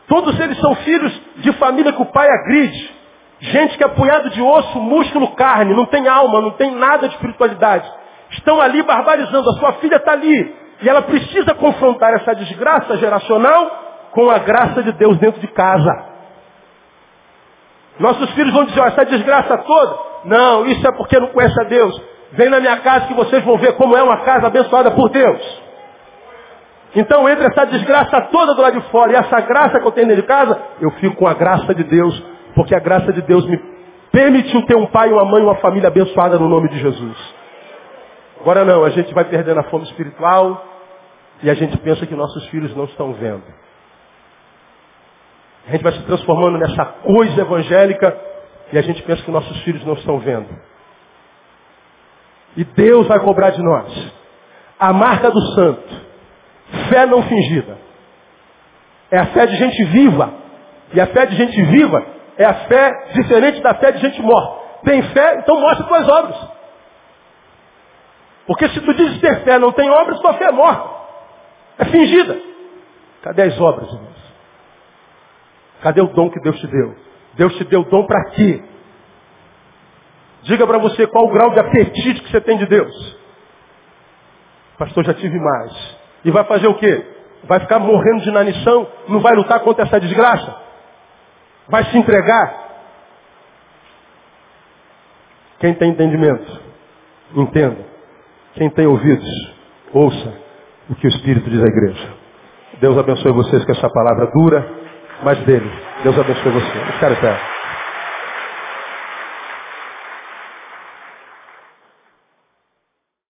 [0.08, 2.94] Todos eles são filhos de família que o pai agride.
[3.40, 7.14] Gente que é apunhado de osso, músculo, carne, não tem alma, não tem nada de
[7.16, 7.90] espiritualidade.
[8.30, 9.50] Estão ali barbarizando.
[9.50, 10.56] A sua filha está ali.
[10.80, 16.14] E ela precisa confrontar essa desgraça geracional com a graça de Deus dentro de casa.
[17.98, 21.64] Nossos filhos vão dizer, ó, essa desgraça toda, não, isso é porque não conhece a
[21.64, 22.02] Deus.
[22.32, 25.62] Vem na minha casa que vocês vão ver como é uma casa abençoada por Deus.
[26.96, 30.06] Então, entre essa desgraça toda do lado de fora e essa graça que eu tenho
[30.06, 32.22] dentro de casa, eu fico com a graça de Deus,
[32.54, 33.58] porque a graça de Deus me
[34.12, 37.34] permitiu ter um pai, uma mãe, uma família abençoada no nome de Jesus.
[38.40, 40.64] Agora não, a gente vai perdendo a fome espiritual
[41.42, 43.42] e a gente pensa que nossos filhos não estão vendo.
[45.66, 48.33] A gente vai se transformando nessa coisa evangélica
[48.74, 50.48] e a gente pensa que nossos filhos não estão vendo.
[52.56, 54.12] E Deus vai cobrar de nós
[54.80, 55.94] a marca do santo,
[56.88, 57.78] fé não fingida.
[59.12, 60.34] É a fé de gente viva.
[60.92, 62.04] E a fé de gente viva
[62.36, 64.64] é a fé diferente da fé de gente morta.
[64.84, 66.48] Tem fé, então mostra tuas obras.
[68.44, 70.90] Porque se tu dizes ter fé, não tem obras, tua fé é morta.
[71.78, 72.36] É fingida.
[73.22, 74.34] Cadê as obras, irmãos?
[75.80, 77.13] Cadê o dom que Deus te deu?
[77.36, 78.62] Deus te deu dom para quê?
[80.42, 83.16] Diga para você qual o grau de apetite que você tem de Deus.
[84.78, 85.96] Pastor, já tive mais.
[86.24, 87.06] E vai fazer o quê?
[87.44, 88.86] Vai ficar morrendo de inanição?
[89.08, 90.56] Não vai lutar contra essa desgraça?
[91.68, 92.64] Vai se entregar?
[95.60, 96.60] Quem tem entendimento,
[97.34, 97.86] entenda.
[98.54, 99.54] Quem tem ouvidos,
[99.92, 100.34] ouça
[100.90, 102.14] o que o Espírito diz à igreja.
[102.80, 104.83] Deus abençoe vocês com essa palavra dura
[105.22, 105.70] mas dele.
[106.02, 106.78] Deus abençoe você.
[106.90, 107.18] Os caras